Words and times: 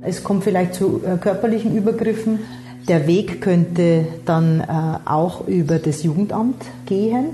Es 0.00 0.22
kommt 0.22 0.44
vielleicht 0.44 0.74
zu 0.74 1.00
äh, 1.04 1.16
körperlichen 1.16 1.76
Übergriffen. 1.76 2.40
Der 2.86 3.06
Weg 3.06 3.40
könnte 3.40 4.06
dann 4.24 4.60
äh, 4.60 4.64
auch 5.04 5.46
über 5.48 5.78
das 5.78 6.02
Jugendamt 6.02 6.64
gehen. 6.86 7.30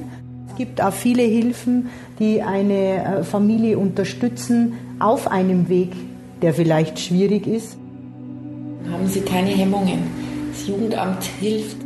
Es 0.48 0.56
gibt 0.56 0.80
auch 0.82 0.92
viele 0.92 1.22
Hilfen, 1.22 1.90
die 2.18 2.42
eine 2.42 3.18
äh, 3.20 3.22
Familie 3.22 3.78
unterstützen 3.78 4.74
auf 4.98 5.30
einem 5.30 5.68
Weg, 5.68 5.92
der 6.42 6.54
vielleicht 6.54 6.98
schwierig 6.98 7.46
ist. 7.46 7.76
Haben 8.90 9.06
Sie 9.08 9.20
keine 9.20 9.50
Hemmungen. 9.50 9.98
Das 10.50 10.66
Jugendamt 10.66 11.22
hilft. 11.40 11.76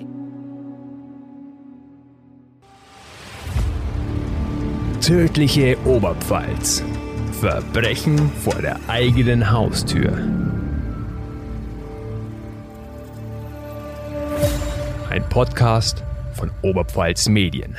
Tödliche 5.00 5.76
Oberpfalz. 5.84 6.84
Verbrechen 7.40 8.30
vor 8.42 8.60
der 8.60 8.78
eigenen 8.88 9.50
Haustür. 9.50 10.47
Podcast 15.38 16.02
von 16.32 16.50
Oberpfalz 16.62 17.28
Medien. 17.28 17.76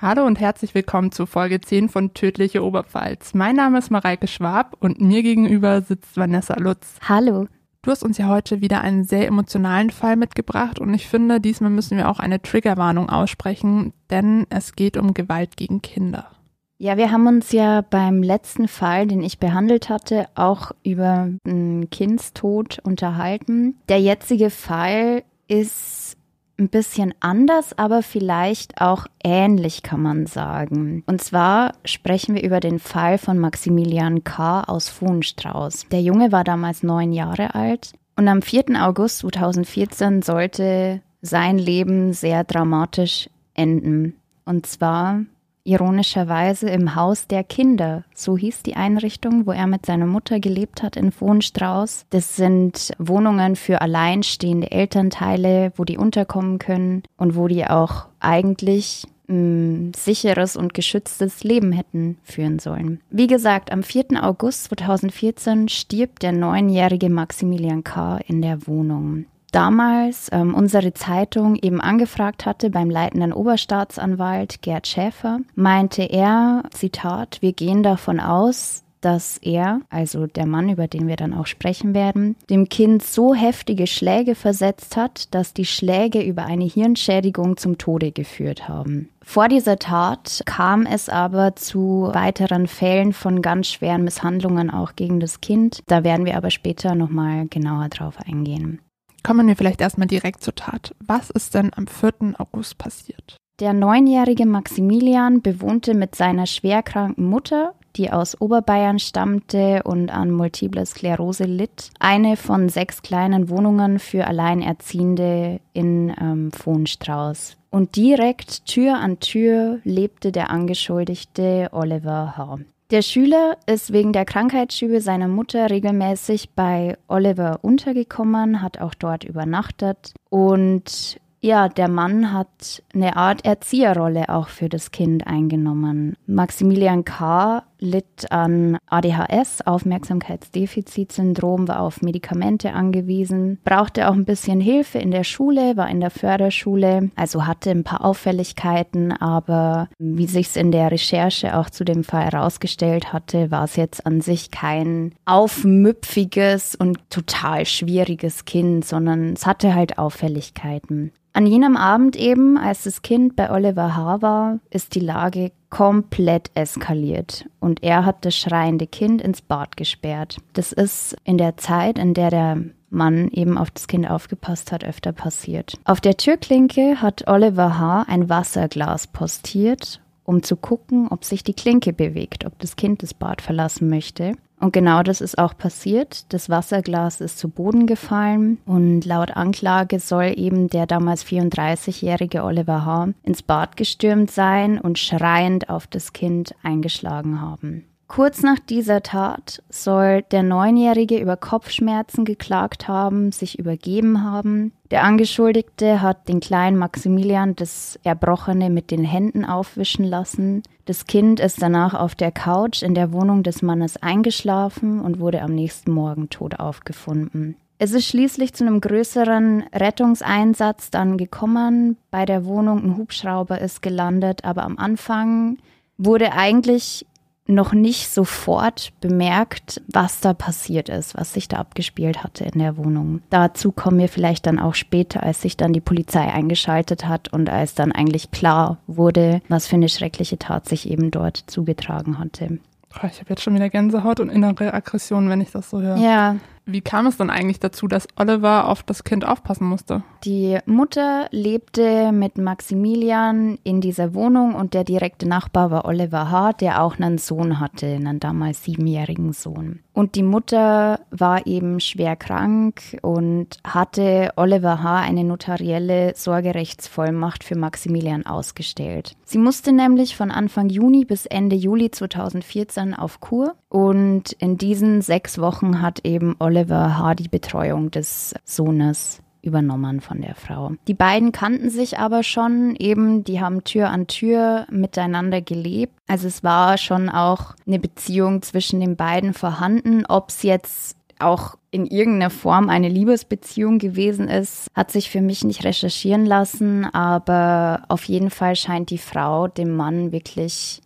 Hallo 0.00 0.24
und 0.24 0.38
herzlich 0.38 0.76
willkommen 0.76 1.10
zu 1.10 1.26
Folge 1.26 1.60
10 1.60 1.88
von 1.88 2.14
Tödliche 2.14 2.62
Oberpfalz. 2.62 3.34
Mein 3.34 3.56
Name 3.56 3.80
ist 3.80 3.90
Mareike 3.90 4.28
Schwab 4.28 4.76
und 4.78 5.00
mir 5.00 5.24
gegenüber 5.24 5.82
sitzt 5.82 6.16
Vanessa 6.16 6.54
Lutz. 6.56 7.00
Hallo. 7.08 7.48
Du 7.82 7.90
hast 7.90 8.04
uns 8.04 8.16
ja 8.16 8.28
heute 8.28 8.60
wieder 8.60 8.80
einen 8.80 9.02
sehr 9.02 9.26
emotionalen 9.26 9.90
Fall 9.90 10.14
mitgebracht 10.14 10.78
und 10.78 10.94
ich 10.94 11.08
finde, 11.08 11.40
diesmal 11.40 11.70
müssen 11.70 11.96
wir 11.96 12.08
auch 12.08 12.20
eine 12.20 12.40
Triggerwarnung 12.40 13.08
aussprechen, 13.08 13.92
denn 14.08 14.46
es 14.50 14.76
geht 14.76 14.96
um 14.96 15.14
Gewalt 15.14 15.56
gegen 15.56 15.82
Kinder. 15.82 16.30
Ja, 16.78 16.96
wir 16.96 17.10
haben 17.10 17.26
uns 17.26 17.50
ja 17.50 17.80
beim 17.80 18.22
letzten 18.22 18.68
Fall, 18.68 19.08
den 19.08 19.22
ich 19.22 19.40
behandelt 19.40 19.88
hatte, 19.88 20.26
auch 20.36 20.70
über 20.84 21.28
einen 21.44 21.90
Kindstod 21.90 22.78
unterhalten. 22.84 23.76
Der 23.88 24.00
jetzige 24.00 24.50
Fall 24.50 25.24
ist 25.52 26.16
ein 26.58 26.68
bisschen 26.68 27.12
anders, 27.20 27.76
aber 27.76 28.02
vielleicht 28.02 28.80
auch 28.80 29.06
ähnlich, 29.22 29.82
kann 29.82 30.00
man 30.00 30.26
sagen. 30.26 31.02
Und 31.06 31.22
zwar 31.22 31.72
sprechen 31.84 32.34
wir 32.34 32.42
über 32.42 32.60
den 32.60 32.78
Fall 32.78 33.18
von 33.18 33.38
Maximilian 33.38 34.24
K. 34.24 34.62
aus 34.62 34.88
Fuhnstrauß. 34.88 35.86
Der 35.90 36.00
Junge 36.00 36.32
war 36.32 36.44
damals 36.44 36.82
neun 36.82 37.12
Jahre 37.12 37.54
alt 37.54 37.92
und 38.16 38.28
am 38.28 38.42
4. 38.42 38.64
August 38.82 39.18
2014 39.18 40.22
sollte 40.22 41.02
sein 41.20 41.58
Leben 41.58 42.12
sehr 42.12 42.44
dramatisch 42.44 43.28
enden. 43.54 44.16
Und 44.44 44.66
zwar 44.66 45.20
ironischerweise 45.64 46.68
im 46.70 46.94
Haus 46.94 47.26
der 47.26 47.44
Kinder. 47.44 48.04
So 48.14 48.36
hieß 48.36 48.62
die 48.62 48.76
Einrichtung, 48.76 49.46
wo 49.46 49.52
er 49.52 49.66
mit 49.66 49.86
seiner 49.86 50.06
Mutter 50.06 50.40
gelebt 50.40 50.82
hat 50.82 50.96
in 50.96 51.12
Wohnstrauß. 51.18 52.06
Das 52.10 52.36
sind 52.36 52.92
Wohnungen 52.98 53.56
für 53.56 53.80
alleinstehende 53.80 54.70
Elternteile, 54.70 55.72
wo 55.76 55.84
die 55.84 55.98
unterkommen 55.98 56.58
können 56.58 57.02
und 57.16 57.36
wo 57.36 57.48
die 57.48 57.66
auch 57.66 58.06
eigentlich 58.20 59.06
ein 59.28 59.92
sicheres 59.94 60.56
und 60.56 60.74
geschütztes 60.74 61.44
Leben 61.44 61.72
hätten 61.72 62.18
führen 62.22 62.58
sollen. 62.58 63.00
Wie 63.10 63.26
gesagt, 63.26 63.72
am 63.72 63.82
4. 63.82 64.22
August 64.22 64.64
2014 64.64 65.68
stirbt 65.68 66.22
der 66.22 66.32
neunjährige 66.32 67.08
Maximilian 67.08 67.84
K. 67.84 68.18
in 68.26 68.42
der 68.42 68.66
Wohnung 68.66 69.26
damals 69.52 70.28
ähm, 70.32 70.54
unsere 70.54 70.92
Zeitung 70.94 71.56
eben 71.56 71.80
angefragt 71.80 72.46
hatte 72.46 72.70
beim 72.70 72.90
leitenden 72.90 73.32
Oberstaatsanwalt 73.32 74.62
Gerd 74.62 74.86
Schäfer, 74.86 75.40
meinte 75.54 76.02
er, 76.02 76.64
Zitat, 76.70 77.38
wir 77.40 77.52
gehen 77.52 77.82
davon 77.82 78.18
aus, 78.18 78.82
dass 79.02 79.36
er, 79.38 79.80
also 79.90 80.26
der 80.26 80.46
Mann, 80.46 80.68
über 80.68 80.86
den 80.86 81.08
wir 81.08 81.16
dann 81.16 81.34
auch 81.34 81.46
sprechen 81.46 81.92
werden, 81.92 82.36
dem 82.48 82.68
Kind 82.68 83.02
so 83.02 83.34
heftige 83.34 83.86
Schläge 83.86 84.34
versetzt 84.34 84.96
hat, 84.96 85.34
dass 85.34 85.52
die 85.52 85.66
Schläge 85.66 86.22
über 86.22 86.46
eine 86.46 86.64
Hirnschädigung 86.64 87.56
zum 87.56 87.78
Tode 87.78 88.12
geführt 88.12 88.68
haben. 88.68 89.08
Vor 89.22 89.48
dieser 89.48 89.78
Tat 89.78 90.42
kam 90.46 90.86
es 90.86 91.08
aber 91.08 91.56
zu 91.56 92.10
weiteren 92.12 92.66
Fällen 92.66 93.12
von 93.12 93.42
ganz 93.42 93.68
schweren 93.68 94.04
Misshandlungen 94.04 94.70
auch 94.70 94.94
gegen 94.96 95.20
das 95.20 95.40
Kind. 95.40 95.82
Da 95.86 96.04
werden 96.04 96.24
wir 96.24 96.36
aber 96.36 96.50
später 96.50 96.94
nochmal 96.94 97.46
genauer 97.48 97.88
drauf 97.88 98.16
eingehen. 98.24 98.80
Kommen 99.22 99.46
wir 99.46 99.56
vielleicht 99.56 99.80
erstmal 99.80 100.08
direkt 100.08 100.42
zur 100.42 100.54
Tat. 100.54 100.94
Was 101.00 101.30
ist 101.30 101.54
denn 101.54 101.70
am 101.74 101.86
4. 101.86 102.34
August 102.38 102.78
passiert? 102.78 103.36
Der 103.60 103.72
neunjährige 103.72 104.46
Maximilian 104.46 105.42
bewohnte 105.42 105.94
mit 105.94 106.14
seiner 106.16 106.46
schwerkranken 106.46 107.26
Mutter, 107.26 107.74
die 107.96 108.10
aus 108.10 108.40
Oberbayern 108.40 108.98
stammte 108.98 109.82
und 109.84 110.10
an 110.10 110.30
Multiple 110.30 110.84
Sklerose 110.84 111.44
litt, 111.44 111.90
eine 112.00 112.36
von 112.36 112.68
sechs 112.68 113.02
kleinen 113.02 113.50
Wohnungen 113.50 113.98
für 113.98 114.26
Alleinerziehende 114.26 115.60
in 115.74 116.12
ähm, 116.20 116.50
Vohnstrauß. 116.52 117.56
Und 117.70 117.96
direkt 117.96 118.66
Tür 118.66 118.98
an 118.98 119.20
Tür 119.20 119.80
lebte 119.84 120.32
der 120.32 120.50
Angeschuldigte 120.50 121.68
Oliver 121.72 122.36
H. 122.36 122.58
Der 122.92 123.00
Schüler 123.00 123.56
ist 123.64 123.94
wegen 123.94 124.12
der 124.12 124.26
Krankheitsschübe 124.26 125.00
seiner 125.00 125.26
Mutter 125.26 125.70
regelmäßig 125.70 126.50
bei 126.50 126.98
Oliver 127.08 127.60
untergekommen, 127.62 128.60
hat 128.60 128.82
auch 128.82 128.92
dort 128.92 129.24
übernachtet 129.24 130.12
und 130.28 131.18
ja, 131.40 131.70
der 131.70 131.88
Mann 131.88 132.34
hat 132.34 132.82
eine 132.92 133.16
Art 133.16 133.46
Erzieherrolle 133.46 134.28
auch 134.28 134.48
für 134.48 134.68
das 134.68 134.90
Kind 134.90 135.26
eingenommen. 135.26 136.18
Maximilian 136.26 137.06
K. 137.06 137.64
litt 137.82 138.30
an 138.30 138.78
ADHS, 138.86 139.66
Aufmerksamkeitsdefizitsyndrom, 139.66 141.68
war 141.68 141.80
auf 141.80 142.00
Medikamente 142.00 142.72
angewiesen, 142.72 143.58
brauchte 143.64 144.08
auch 144.08 144.14
ein 144.14 144.24
bisschen 144.24 144.60
Hilfe 144.60 144.98
in 144.98 145.10
der 145.10 145.24
Schule, 145.24 145.76
war 145.76 145.90
in 145.90 146.00
der 146.00 146.10
Förderschule, 146.10 147.10
also 147.16 147.46
hatte 147.46 147.70
ein 147.70 147.84
paar 147.84 148.04
Auffälligkeiten, 148.04 149.12
aber 149.12 149.88
wie 149.98 150.26
sich 150.26 150.46
es 150.46 150.56
in 150.56 150.72
der 150.72 150.90
Recherche 150.90 151.58
auch 151.58 151.68
zu 151.68 151.84
dem 151.84 152.04
Fall 152.04 152.24
herausgestellt 152.24 153.12
hatte, 153.12 153.50
war 153.50 153.64
es 153.64 153.76
jetzt 153.76 154.06
an 154.06 154.20
sich 154.20 154.50
kein 154.50 155.14
aufmüpfiges 155.24 156.76
und 156.76 156.98
total 157.10 157.66
schwieriges 157.66 158.44
Kind, 158.44 158.84
sondern 158.84 159.32
es 159.32 159.46
hatte 159.46 159.74
halt 159.74 159.98
Auffälligkeiten. 159.98 161.12
An 161.34 161.46
jenem 161.46 161.78
Abend 161.78 162.14
eben, 162.14 162.58
als 162.58 162.84
das 162.84 163.00
Kind 163.00 163.36
bei 163.36 163.50
Oliver 163.50 163.96
H. 163.96 164.20
war, 164.20 164.58
ist 164.68 164.94
die 164.94 165.00
Lage 165.00 165.52
komplett 165.72 166.50
eskaliert 166.54 167.46
und 167.58 167.82
er 167.82 168.04
hat 168.04 168.26
das 168.26 168.36
schreiende 168.36 168.86
Kind 168.86 169.22
ins 169.22 169.40
Bad 169.40 169.78
gesperrt. 169.78 170.36
Das 170.52 170.70
ist 170.70 171.16
in 171.24 171.38
der 171.38 171.56
Zeit, 171.56 171.98
in 171.98 172.12
der 172.12 172.28
der 172.28 172.58
Mann 172.90 173.28
eben 173.28 173.56
auf 173.56 173.70
das 173.70 173.86
Kind 173.86 174.08
aufgepasst 174.08 174.70
hat, 174.70 174.84
öfter 174.84 175.12
passiert. 175.12 175.78
Auf 175.84 176.02
der 176.02 176.18
Türklinke 176.18 177.00
hat 177.00 177.26
Oliver 177.26 177.78
H. 177.78 178.04
ein 178.06 178.28
Wasserglas 178.28 179.06
postiert, 179.06 180.01
um 180.24 180.42
zu 180.42 180.56
gucken, 180.56 181.08
ob 181.08 181.24
sich 181.24 181.44
die 181.44 181.54
Klinke 181.54 181.92
bewegt, 181.92 182.44
ob 182.44 182.58
das 182.58 182.76
Kind 182.76 183.02
das 183.02 183.14
Bad 183.14 183.42
verlassen 183.42 183.88
möchte. 183.88 184.34
Und 184.60 184.72
genau 184.72 185.02
das 185.02 185.20
ist 185.20 185.38
auch 185.38 185.56
passiert. 185.56 186.32
Das 186.32 186.48
Wasserglas 186.48 187.20
ist 187.20 187.36
zu 187.36 187.48
Boden 187.48 187.88
gefallen 187.88 188.58
und 188.64 189.04
laut 189.04 189.36
Anklage 189.36 189.98
soll 189.98 190.34
eben 190.36 190.68
der 190.68 190.86
damals 190.86 191.24
34-jährige 191.24 192.44
Oliver 192.44 192.86
H. 192.86 193.08
ins 193.24 193.42
Bad 193.42 193.76
gestürmt 193.76 194.30
sein 194.30 194.78
und 194.78 195.00
schreiend 195.00 195.68
auf 195.68 195.88
das 195.88 196.12
Kind 196.12 196.54
eingeschlagen 196.62 197.40
haben. 197.40 197.86
Kurz 198.14 198.42
nach 198.42 198.58
dieser 198.58 199.02
Tat 199.02 199.62
soll 199.70 200.20
der 200.32 200.42
Neunjährige 200.42 201.18
über 201.18 201.38
Kopfschmerzen 201.38 202.26
geklagt 202.26 202.86
haben, 202.86 203.32
sich 203.32 203.58
übergeben 203.58 204.22
haben. 204.22 204.74
Der 204.90 205.04
Angeschuldigte 205.04 206.02
hat 206.02 206.28
den 206.28 206.40
kleinen 206.40 206.76
Maximilian 206.76 207.56
das 207.56 207.98
Erbrochene 208.04 208.68
mit 208.68 208.90
den 208.90 209.02
Händen 209.02 209.46
aufwischen 209.46 210.04
lassen. 210.04 210.62
Das 210.84 211.06
Kind 211.06 211.40
ist 211.40 211.62
danach 211.62 211.94
auf 211.94 212.14
der 212.14 212.32
Couch 212.32 212.82
in 212.82 212.94
der 212.94 213.12
Wohnung 213.14 213.44
des 213.44 213.62
Mannes 213.62 213.96
eingeschlafen 213.96 215.00
und 215.00 215.18
wurde 215.18 215.40
am 215.40 215.54
nächsten 215.54 215.90
Morgen 215.90 216.28
tot 216.28 216.60
aufgefunden. 216.60 217.56
Es 217.78 217.92
ist 217.92 218.06
schließlich 218.06 218.52
zu 218.52 218.66
einem 218.66 218.82
größeren 218.82 219.64
Rettungseinsatz 219.74 220.90
dann 220.90 221.16
gekommen. 221.16 221.96
Bei 222.10 222.26
der 222.26 222.44
Wohnung 222.44 222.84
ein 222.84 222.96
Hubschrauber 222.98 223.58
ist 223.62 223.80
gelandet, 223.80 224.44
aber 224.44 224.64
am 224.64 224.76
Anfang 224.76 225.56
wurde 225.96 226.32
eigentlich 226.32 227.06
noch 227.46 227.72
nicht 227.72 228.08
sofort 228.08 228.92
bemerkt, 229.00 229.82
was 229.88 230.20
da 230.20 230.32
passiert 230.32 230.88
ist, 230.88 231.16
was 231.16 231.34
sich 231.34 231.48
da 231.48 231.58
abgespielt 231.58 232.22
hatte 232.22 232.44
in 232.44 232.58
der 232.58 232.76
Wohnung. 232.76 233.20
Dazu 233.30 233.72
kommen 233.72 233.98
wir 233.98 234.08
vielleicht 234.08 234.46
dann 234.46 234.58
auch 234.58 234.74
später, 234.74 235.22
als 235.22 235.42
sich 235.42 235.56
dann 235.56 235.72
die 235.72 235.80
Polizei 235.80 236.32
eingeschaltet 236.32 237.06
hat 237.06 237.32
und 237.32 237.50
als 237.50 237.74
dann 237.74 237.92
eigentlich 237.92 238.30
klar 238.30 238.78
wurde, 238.86 239.42
was 239.48 239.66
für 239.66 239.76
eine 239.76 239.88
schreckliche 239.88 240.38
Tat 240.38 240.68
sich 240.68 240.88
eben 240.88 241.10
dort 241.10 241.36
zugetragen 241.36 242.18
hatte. 242.18 242.58
Oh, 242.94 243.06
ich 243.06 243.20
habe 243.20 243.30
jetzt 243.30 243.42
schon 243.42 243.54
wieder 243.54 243.70
Gänsehaut 243.70 244.20
und 244.20 244.28
innere 244.28 244.72
Aggression, 244.72 245.28
wenn 245.28 245.40
ich 245.40 245.50
das 245.50 245.70
so 245.70 245.80
höre. 245.80 245.96
Ja. 245.96 246.36
Wie 246.64 246.80
kam 246.80 247.06
es 247.06 247.16
dann 247.16 247.28
eigentlich 247.28 247.58
dazu, 247.58 247.88
dass 247.88 248.06
Oliver 248.16 248.68
auf 248.68 248.84
das 248.84 249.02
Kind 249.02 249.24
aufpassen 249.24 249.66
musste? 249.66 250.04
Die 250.24 250.58
Mutter 250.64 251.26
lebte 251.32 252.12
mit 252.12 252.38
Maximilian 252.38 253.58
in 253.64 253.80
dieser 253.80 254.14
Wohnung 254.14 254.54
und 254.54 254.72
der 254.72 254.84
direkte 254.84 255.28
Nachbar 255.28 255.72
war 255.72 255.84
Oliver 255.84 256.30
H., 256.30 256.52
der 256.54 256.82
auch 256.82 256.98
einen 256.98 257.18
Sohn 257.18 257.58
hatte, 257.58 257.86
einen 257.86 258.20
damals 258.20 258.62
siebenjährigen 258.62 259.32
Sohn. 259.32 259.80
Und 259.92 260.14
die 260.14 260.22
Mutter 260.22 261.00
war 261.10 261.46
eben 261.46 261.78
schwer 261.80 262.16
krank 262.16 262.96
und 263.02 263.58
hatte 263.64 264.30
Oliver 264.36 264.82
H. 264.82 265.00
eine 265.00 265.24
notarielle 265.24 266.14
Sorgerechtsvollmacht 266.14 267.44
für 267.44 267.58
Maximilian 267.58 268.24
ausgestellt. 268.24 269.16
Sie 269.24 269.36
musste 269.36 269.72
nämlich 269.72 270.16
von 270.16 270.30
Anfang 270.30 270.70
Juni 270.70 271.04
bis 271.04 271.26
Ende 271.26 271.56
Juli 271.56 271.90
2014 271.90 272.94
auf 272.94 273.20
Kur 273.20 273.54
und 273.68 274.32
in 274.32 274.56
diesen 274.56 275.02
sechs 275.02 275.38
Wochen 275.38 275.82
hat 275.82 276.04
eben 276.04 276.36
Oliver 276.38 276.51
H. 276.60 277.14
die 277.14 277.28
Betreuung 277.28 277.90
des 277.90 278.34
Sohnes 278.44 279.22
übernommen 279.42 280.00
von 280.00 280.20
der 280.20 280.34
Frau. 280.34 280.72
Die 280.86 280.94
beiden 280.94 281.32
kannten 281.32 281.68
sich 281.68 281.98
aber 281.98 282.22
schon 282.22 282.76
eben, 282.76 283.24
die 283.24 283.40
haben 283.40 283.64
Tür 283.64 283.90
an 283.90 284.06
Tür 284.06 284.66
miteinander 284.70 285.40
gelebt. 285.40 285.94
Also 286.06 286.28
es 286.28 286.44
war 286.44 286.78
schon 286.78 287.08
auch 287.08 287.54
eine 287.66 287.78
Beziehung 287.78 288.42
zwischen 288.42 288.80
den 288.80 288.96
beiden 288.96 289.34
vorhanden. 289.34 290.06
Ob 290.06 290.30
es 290.30 290.42
jetzt 290.44 290.96
auch 291.18 291.56
in 291.70 291.86
irgendeiner 291.86 292.30
Form 292.30 292.68
eine 292.68 292.88
Liebesbeziehung 292.88 293.78
gewesen 293.78 294.28
ist, 294.28 294.68
hat 294.74 294.90
sich 294.90 295.10
für 295.10 295.20
mich 295.20 295.44
nicht 295.44 295.64
recherchieren 295.64 296.26
lassen, 296.26 296.84
aber 296.84 297.82
auf 297.88 298.04
jeden 298.04 298.30
Fall 298.30 298.56
scheint 298.56 298.90
die 298.90 298.98
Frau 298.98 299.48
dem 299.48 299.74
Mann 299.74 300.12
wirklich 300.12 300.82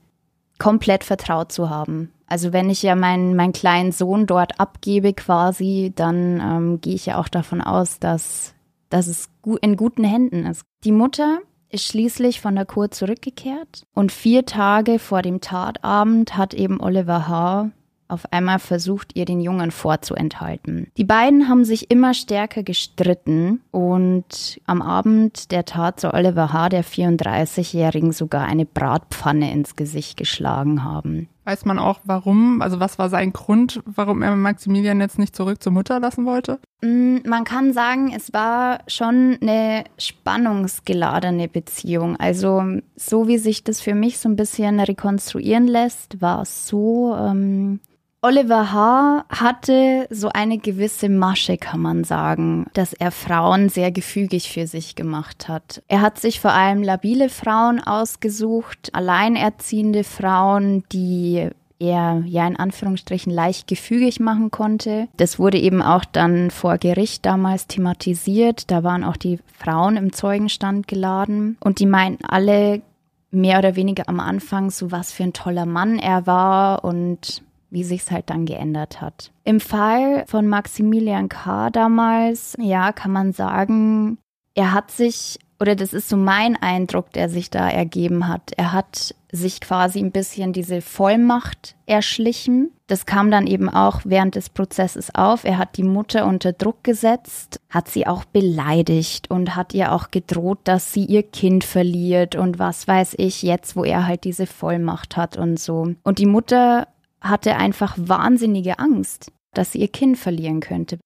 komplett 0.59 1.05
vertraut 1.05 1.53
zu 1.53 1.71
haben. 1.71 2.13
Also 2.27 2.53
wenn 2.53 2.71
ich 2.71 2.83
ja 2.83 2.97
meinen, 2.97 3.37
meinen 3.37 3.53
kleinen 3.53 3.93
Sohn 3.93 4.27
dort 4.27 4.59
abgebe 4.59 5.13
quasi, 5.13 5.93
dann 5.95 6.41
ähm, 6.41 6.81
gehe 6.81 6.95
ich 6.95 7.07
ja 7.07 7.19
auch 7.19 7.29
davon 7.29 7.61
aus, 7.61 8.01
dass, 8.01 8.55
dass 8.89 9.07
es 9.07 9.29
in 9.61 9.77
guten 9.77 10.05
Händen 10.05 10.45
ist. 10.45 10.63
Die 10.85 10.93
Mutter 10.93 11.39
ist 11.71 11.85
schließlich 11.85 12.41
von 12.41 12.55
der 12.55 12.65
Kur 12.65 12.91
zurückgekehrt 12.91 13.87
und 13.95 14.13
vier 14.13 14.45
Tage 14.45 14.99
vor 14.99 15.23
dem 15.23 15.41
Tatabend 15.41 16.37
hat 16.37 16.55
eben 16.55 16.81
Oliver 16.81 17.29
H 17.29 17.71
auf 18.09 18.33
einmal 18.33 18.59
versucht, 18.59 19.17
ihr 19.17 19.25
den 19.25 19.41
Jungen 19.41 19.71
vorzuenthalten. 19.71 20.89
Die 20.97 21.05
beiden 21.05 21.49
haben 21.49 21.65
sich 21.65 21.91
immer 21.91 22.15
stärker 22.15 22.63
gestritten 22.63 23.61
und 23.71 24.61
am 24.67 24.83
Abend 24.83 25.51
der 25.51 25.65
Tat 25.65 26.01
soll 26.01 26.13
Oliver 26.13 26.53
H., 26.53 26.69
der 26.69 26.85
34-Jährigen, 26.85 28.13
sogar 28.13 28.45
eine 28.47 28.67
Bratpfanne 28.67 29.53
ins 29.53 29.77
Gesicht 29.77 30.17
geschlagen 30.17 30.85
haben. 30.85 31.29
Weiß 31.47 31.65
man 31.65 31.79
auch 31.79 32.01
warum? 32.03 32.61
Also 32.61 32.81
was 32.81 32.99
war 32.99 33.09
sein 33.09 33.33
Grund, 33.33 33.81
warum 33.87 34.23
er 34.23 34.35
Maximilian 34.35 35.01
jetzt 35.01 35.17
nicht 35.17 35.37
zurück 35.37 35.63
zur 35.63 35.71
Mutter 35.71 36.01
lassen 36.01 36.27
wollte? 36.27 36.59
Mm, 36.83 37.19
man 37.25 37.45
kann 37.45 37.73
sagen, 37.73 38.13
es 38.13 38.33
war 38.33 38.81
schon 38.89 39.39
eine 39.41 39.85
spannungsgeladene 39.97 41.47
Beziehung. 41.47 42.17
Also 42.17 42.65
so 42.97 43.29
wie 43.29 43.39
sich 43.39 43.63
das 43.63 43.81
für 43.81 43.95
mich 43.95 44.19
so 44.19 44.29
ein 44.29 44.35
bisschen 44.35 44.81
rekonstruieren 44.81 45.69
lässt, 45.69 46.21
war 46.21 46.43
es 46.43 46.67
so, 46.67 47.15
ähm, 47.17 47.79
Oliver 48.27 48.73
H. 48.73 49.25
hatte 49.29 50.09
so 50.11 50.31
eine 50.31 50.59
gewisse 50.59 51.09
Masche, 51.09 51.59
kann 51.59 51.79
man 51.79 52.03
sagen, 52.03 52.67
dass 52.73 52.93
er 52.93 53.13
Frauen 53.13 53.69
sehr 53.69 53.93
gefügig 53.93 54.51
für 54.51 54.67
sich 54.67 54.97
gemacht 54.97 55.47
hat. 55.47 55.81
Er 55.87 56.01
hat 56.01 56.19
sich 56.19 56.41
vor 56.41 56.51
allem 56.51 56.83
labile 56.83 57.29
Frauen 57.29 57.81
ausgesucht, 57.81 58.91
alleinerziehende 58.95 60.03
Frauen, 60.03 60.83
die 60.91 61.51
er 61.79 62.25
ja 62.27 62.49
in 62.49 62.57
Anführungsstrichen 62.57 63.33
leicht 63.33 63.69
gefügig 63.69 64.19
machen 64.19 64.51
konnte. 64.51 65.07
Das 65.17 65.39
wurde 65.39 65.61
eben 65.61 65.81
auch 65.81 66.05
dann 66.05 66.51
vor 66.51 66.79
Gericht 66.79 67.25
damals 67.25 67.69
thematisiert. 67.69 68.73
Da 68.73 68.83
waren 68.83 69.05
auch 69.05 69.17
die 69.17 69.39
Frauen 69.57 69.97
im 69.97 70.13
Zeugenstand 70.13 70.89
geladen 70.89 71.59
und 71.61 71.79
die 71.79 71.87
meinten 71.87 72.25
alle 72.25 72.83
mehr 73.31 73.61
oder 73.61 73.77
weniger 73.77 74.09
am 74.09 74.19
Anfang 74.19 74.71
so 74.71 74.91
was 74.91 75.13
für 75.13 75.23
ein 75.23 75.33
toller 75.33 75.67
Mann 75.67 76.01
er 76.01 76.27
war 76.27 76.85
und 76.85 77.43
wie 77.71 77.85
sich's 77.85 78.11
halt 78.11 78.31
dann 78.31 78.47
geändert 78.47 79.01
hat. 79.01 79.33
Im 79.45 79.61
Fall 79.61 80.25
von 80.27 80.47
Maximilian 80.47 81.29
K. 81.29 81.71
damals, 81.71 82.57
ja, 82.59 82.93
kann 82.93 83.13
man 83.13 83.33
sagen, 83.33 84.19
er 84.55 84.73
hat 84.73 84.91
sich, 84.91 85.39
oder 85.61 85.77
das 85.77 85.93
ist 85.93 86.09
so 86.09 86.17
mein 86.17 86.57
Eindruck, 86.57 87.13
der 87.13 87.29
sich 87.29 87.51
da 87.51 87.69
ergeben 87.69 88.29
hat, 88.29 88.53
er 88.57 88.73
hat 88.73 89.15
sich 89.33 89.61
quasi 89.61 89.99
ein 89.99 90.13
bisschen 90.13 90.53
diese 90.53 90.81
Vollmacht 90.81 91.77
erschlichen. 91.87 92.71
Das 92.87 93.07
kam 93.07 93.31
dann 93.31 93.47
eben 93.47 93.69
auch 93.69 94.01
während 94.05 94.35
des 94.35 94.49
Prozesses 94.49 95.15
auf. 95.15 95.45
Er 95.45 95.59
hat 95.59 95.77
die 95.77 95.83
Mutter 95.83 96.27
unter 96.27 96.53
Druck 96.53 96.83
gesetzt, 96.85 97.61
hat 97.69 97.89
sie 97.89 98.07
auch 98.07 98.25
beleidigt 98.25 99.31
und 99.31 99.57
hat 99.57 99.75
ihr 99.75 99.93
auch 99.93 100.11
gedroht, 100.11 100.61
dass 100.65 100.93
sie 100.93 101.05
ihr 101.05 101.23
Kind 101.23 101.65
verliert 101.65 102.35
und 102.35 102.59
was 102.59 102.89
weiß 102.89 103.15
ich 103.19 103.43
jetzt, 103.43 103.77
wo 103.77 103.85
er 103.85 104.07
halt 104.07 104.25
diese 104.25 104.47
Vollmacht 104.47 105.17
hat 105.17 105.37
und 105.37 105.59
so. 105.59 105.95
Und 106.03 106.19
die 106.19 106.27
Mutter 106.27 106.89
hatte 107.21 107.57
einfach 107.57 107.97
wahnsinnige 107.99 108.79
Angst, 108.79 109.33
dass 109.55 109.73
sie 109.73 109.81
ihr 109.81 109.89
Kind 109.89 110.19
verlieren 110.19 110.61
könnte. 110.61 110.99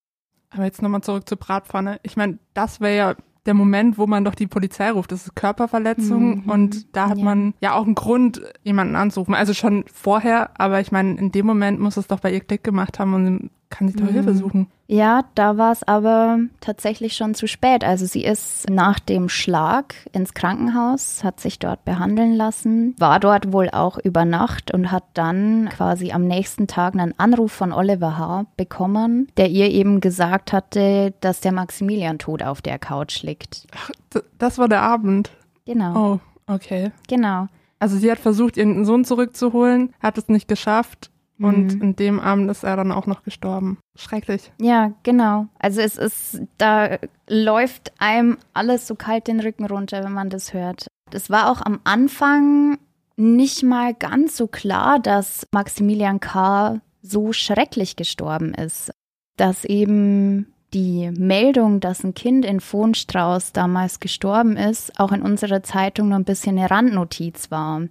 Aber 0.51 0.65
jetzt 0.65 0.83
nochmal 0.83 1.03
zurück 1.03 1.29
zur 1.29 1.39
Bratpfanne. 1.39 2.01
Ich 2.03 2.17
meine, 2.17 2.39
das 2.55 2.81
wäre 2.81 2.97
ja 2.97 3.15
der 3.47 3.55
Moment, 3.55 3.97
wo 3.97 4.07
man 4.07 4.25
doch 4.25 4.35
die 4.35 4.47
Polizei 4.47 4.91
ruft. 4.91 5.13
Das 5.13 5.27
ist 5.27 5.37
Körperverletzung 5.37 6.43
mhm. 6.43 6.51
und 6.51 6.95
da 6.95 7.09
hat 7.09 7.19
ja. 7.19 7.25
man 7.25 7.55
ja 7.61 7.75
auch 7.75 7.87
einen 7.87 7.95
Grund, 7.95 8.43
jemanden 8.63 8.97
anzurufen. 8.97 9.35
Also 9.35 9.55
schon 9.55 9.85
vorher, 9.93 10.51
aber 10.61 10.81
ich 10.81 10.93
meine, 10.93 11.17
in 11.17 11.33
dem 11.33 11.47
Moment 11.47 11.81
muss 11.81 11.97
es 11.97 12.07
doch 12.07 12.21
bei 12.21 12.33
ihr 12.33 12.41
Klick 12.41 12.65
gemacht 12.65 12.99
haben 12.99 13.15
und 13.15 13.51
kann 13.71 13.89
sie 13.89 13.95
doch 13.95 14.05
mhm. 14.05 14.13
Hilfe 14.13 14.35
suchen. 14.35 14.67
Ja, 14.93 15.23
da 15.37 15.57
war 15.57 15.71
es 15.71 15.85
aber 15.85 16.41
tatsächlich 16.61 17.15
schon 17.15 17.37
zu 17.37 17.47
spät. 17.47 17.85
Also 17.85 18.07
sie 18.07 18.25
ist 18.25 18.69
nach 18.69 18.99
dem 18.99 19.29
Schlag 19.29 19.95
ins 20.11 20.35
Krankenhaus, 20.35 21.23
hat 21.23 21.39
sich 21.39 21.61
dort 21.61 21.85
behandeln 21.85 22.35
lassen, 22.35 22.97
war 22.99 23.21
dort 23.21 23.53
wohl 23.53 23.71
auch 23.71 23.99
über 23.99 24.25
Nacht 24.25 24.75
und 24.75 24.91
hat 24.91 25.05
dann 25.15 25.69
quasi 25.69 26.11
am 26.11 26.27
nächsten 26.27 26.67
Tag 26.67 26.95
einen 26.95 27.17
Anruf 27.21 27.53
von 27.53 27.73
Oliver 27.73 28.19
H. 28.19 28.47
bekommen, 28.57 29.29
der 29.37 29.49
ihr 29.49 29.71
eben 29.71 30.01
gesagt 30.01 30.53
hatte, 30.53 31.15
dass 31.21 31.39
der 31.39 31.53
Maximilian 31.53 32.19
tot 32.19 32.43
auf 32.43 32.61
der 32.61 32.81
Couch 32.81 33.23
liegt. 33.23 33.69
Ach, 33.73 33.91
das 34.39 34.59
war 34.59 34.69
der 34.69 34.83
Abend. 34.83 35.31
Genau. 35.67 36.15
Oh, 36.15 36.53
okay. 36.53 36.91
Genau. 37.07 37.47
Also 37.79 37.97
sie 37.97 38.11
hat 38.11 38.19
versucht, 38.19 38.57
ihren 38.57 38.85
Sohn 38.85 39.05
zurückzuholen, 39.05 39.95
hat 40.03 40.19
es 40.19 40.29
nicht 40.29 40.49
geschafft 40.49 41.10
und 41.41 41.77
mhm. 41.77 41.83
in 41.83 41.97
dem 41.97 42.21
Abend 42.21 42.51
ist 42.51 42.65
er 42.65 42.77
dann 42.77 42.93
auch 42.93 43.07
noch 43.07 43.23
gestorben. 43.23 43.79
Schrecklich. 43.99 44.53
Ja, 44.61 44.93
genau. 45.03 45.47
Also 45.59 45.81
es 45.81 45.97
ist, 45.97 46.43
da 46.59 46.99
läuft 47.29 47.93
einem 47.99 48.37
alles 48.53 48.87
so 48.87 48.95
kalt 48.95 49.27
den 49.27 49.41
Rücken 49.41 49.67
runter, 49.67 50.05
wenn 50.05 50.13
man 50.13 50.29
das 50.29 50.53
hört. 50.53 50.87
Es 51.13 51.31
war 51.31 51.51
auch 51.51 51.63
am 51.63 51.81
Anfang 51.85 52.79
nicht 53.17 53.63
mal 53.63 53.95
ganz 53.95 54.37
so 54.37 54.47
klar, 54.47 54.99
dass 54.99 55.47
Maximilian 55.53 56.21
K. 56.21 56.81
so 57.03 57.33
schrecklich 57.33 57.97
gestorben 57.97 58.55
ist. 58.55 58.93
Dass 59.37 59.65
eben 59.65 60.53
die 60.75 61.11
Meldung, 61.11 61.81
dass 61.81 62.05
ein 62.05 62.15
Kind 62.15 62.45
in 62.45 62.61
Fohnstrauß 62.61 63.53
damals 63.53 63.99
gestorben 63.99 64.57
ist, 64.57 64.99
auch 65.01 65.13
in 65.13 65.23
unserer 65.23 65.63
Zeitung 65.63 66.09
nur 66.09 66.19
ein 66.19 66.25
bisschen 66.25 66.59
eine 66.59 66.71
Randnotiz 66.71 67.51
war. 67.51 67.83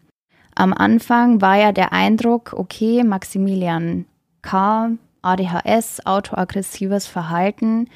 Am 0.59 0.73
Anfang 0.73 1.39
war 1.39 1.55
ja 1.55 1.71
der 1.71 1.93
Eindruck, 1.93 2.51
okay, 2.51 3.05
Maximilian 3.05 4.03
K., 4.41 4.91
ADHS, 5.21 6.05
autoaggressives 6.05 7.07
Verhalten, 7.07 7.87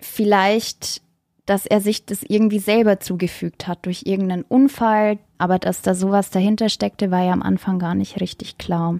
vielleicht, 0.00 1.00
dass 1.44 1.64
er 1.64 1.80
sich 1.80 2.06
das 2.06 2.24
irgendwie 2.24 2.58
selber 2.58 2.98
zugefügt 2.98 3.68
hat 3.68 3.86
durch 3.86 4.02
irgendeinen 4.04 4.42
Unfall, 4.42 5.18
aber 5.38 5.60
dass 5.60 5.80
da 5.80 5.94
sowas 5.94 6.30
dahinter 6.30 6.68
steckte, 6.68 7.12
war 7.12 7.22
ja 7.22 7.32
am 7.32 7.42
Anfang 7.42 7.78
gar 7.78 7.94
nicht 7.94 8.20
richtig 8.20 8.58
klar. 8.58 8.98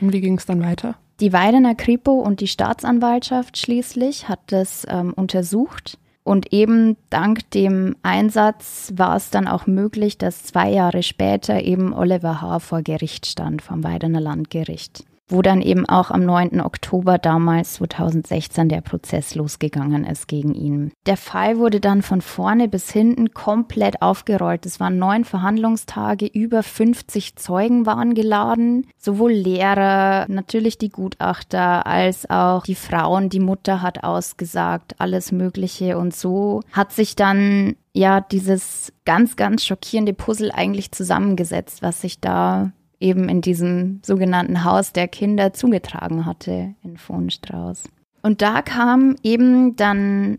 Und 0.00 0.12
wie 0.12 0.20
ging 0.20 0.38
es 0.38 0.46
dann 0.46 0.62
weiter? 0.62 0.94
Die 1.18 1.32
Weidener 1.32 1.74
Kripo 1.74 2.20
und 2.20 2.38
die 2.38 2.46
Staatsanwaltschaft 2.46 3.58
schließlich 3.58 4.28
hat 4.28 4.38
das 4.46 4.86
ähm, 4.88 5.12
untersucht 5.12 5.98
und 6.26 6.52
eben 6.52 6.96
dank 7.08 7.48
dem 7.52 7.94
Einsatz 8.02 8.92
war 8.96 9.16
es 9.16 9.30
dann 9.30 9.46
auch 9.46 9.68
möglich, 9.68 10.18
dass 10.18 10.42
zwei 10.42 10.70
Jahre 10.70 11.04
später 11.04 11.62
eben 11.62 11.94
Oliver 11.94 12.42
H. 12.42 12.58
vor 12.58 12.82
Gericht 12.82 13.26
stand 13.26 13.62
vom 13.62 13.84
Weidener 13.84 14.20
Landgericht 14.20 15.05
wo 15.28 15.42
dann 15.42 15.60
eben 15.60 15.86
auch 15.86 16.10
am 16.10 16.24
9. 16.24 16.60
Oktober 16.60 17.18
damals 17.18 17.74
2016 17.74 18.68
der 18.68 18.80
Prozess 18.80 19.34
losgegangen 19.34 20.04
ist 20.04 20.28
gegen 20.28 20.54
ihn. 20.54 20.92
Der 21.06 21.16
Fall 21.16 21.58
wurde 21.58 21.80
dann 21.80 22.02
von 22.02 22.20
vorne 22.20 22.68
bis 22.68 22.90
hinten 22.90 23.34
komplett 23.34 24.02
aufgerollt. 24.02 24.66
Es 24.66 24.78
waren 24.78 24.98
neun 24.98 25.24
Verhandlungstage, 25.24 26.26
über 26.26 26.62
50 26.62 27.36
Zeugen 27.36 27.86
waren 27.86 28.14
geladen, 28.14 28.86
sowohl 28.98 29.32
Lehrer, 29.32 30.26
natürlich 30.28 30.78
die 30.78 30.90
Gutachter, 30.90 31.86
als 31.86 32.28
auch 32.30 32.64
die 32.64 32.74
Frauen, 32.74 33.28
die 33.28 33.40
Mutter 33.40 33.82
hat 33.82 34.04
ausgesagt, 34.04 34.94
alles 34.98 35.32
Mögliche 35.32 35.98
und 35.98 36.14
so 36.14 36.62
hat 36.72 36.92
sich 36.92 37.16
dann 37.16 37.76
ja 37.92 38.20
dieses 38.20 38.92
ganz, 39.04 39.36
ganz 39.36 39.64
schockierende 39.64 40.12
Puzzle 40.12 40.52
eigentlich 40.52 40.92
zusammengesetzt, 40.92 41.82
was 41.82 42.00
sich 42.00 42.20
da 42.20 42.72
eben 43.00 43.28
in 43.28 43.40
diesem 43.40 44.00
sogenannten 44.04 44.64
Haus 44.64 44.92
der 44.92 45.08
Kinder 45.08 45.52
zugetragen 45.52 46.26
hatte 46.26 46.74
in 46.82 46.96
Vohnstrauß. 46.96 47.84
Und 48.22 48.42
da 48.42 48.62
kam 48.62 49.16
eben 49.22 49.76
dann 49.76 50.38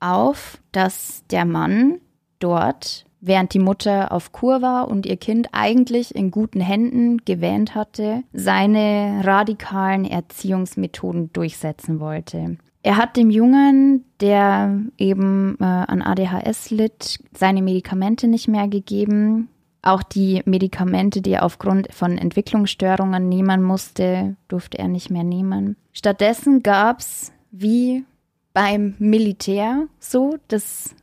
auf, 0.00 0.58
dass 0.72 1.24
der 1.30 1.44
Mann 1.44 1.98
dort 2.38 3.06
während 3.22 3.54
die 3.54 3.60
Mutter 3.60 4.12
auf 4.12 4.32
Kur 4.32 4.60
war 4.60 4.88
und 4.88 5.06
ihr 5.06 5.16
Kind 5.16 5.48
eigentlich 5.52 6.14
in 6.14 6.30
guten 6.30 6.60
Händen 6.60 7.18
gewähnt 7.24 7.74
hatte, 7.74 8.24
seine 8.32 9.22
radikalen 9.24 10.04
Erziehungsmethoden 10.04 11.32
durchsetzen 11.32 12.00
wollte. 12.00 12.58
Er 12.82 12.96
hat 12.96 13.16
dem 13.16 13.30
Jungen, 13.30 14.04
der 14.20 14.80
eben 14.98 15.56
äh, 15.60 15.64
an 15.64 16.02
ADHS 16.02 16.70
litt, 16.70 17.20
seine 17.32 17.62
Medikamente 17.62 18.26
nicht 18.26 18.48
mehr 18.48 18.66
gegeben. 18.66 19.48
Auch 19.82 20.02
die 20.04 20.42
Medikamente, 20.44 21.20
die 21.22 21.32
er 21.32 21.44
aufgrund 21.44 21.92
von 21.92 22.16
Entwicklungsstörungen 22.16 23.28
nehmen 23.28 23.62
musste, 23.62 24.36
durfte 24.46 24.78
er 24.78 24.88
nicht 24.88 25.10
mehr 25.10 25.24
nehmen. 25.24 25.76
Stattdessen 25.92 26.62
gab 26.62 27.00
es, 27.00 27.32
wie 27.50 28.04
beim 28.54 28.94
Militär 28.98 29.88
so, 29.98 30.36
das 30.48 30.94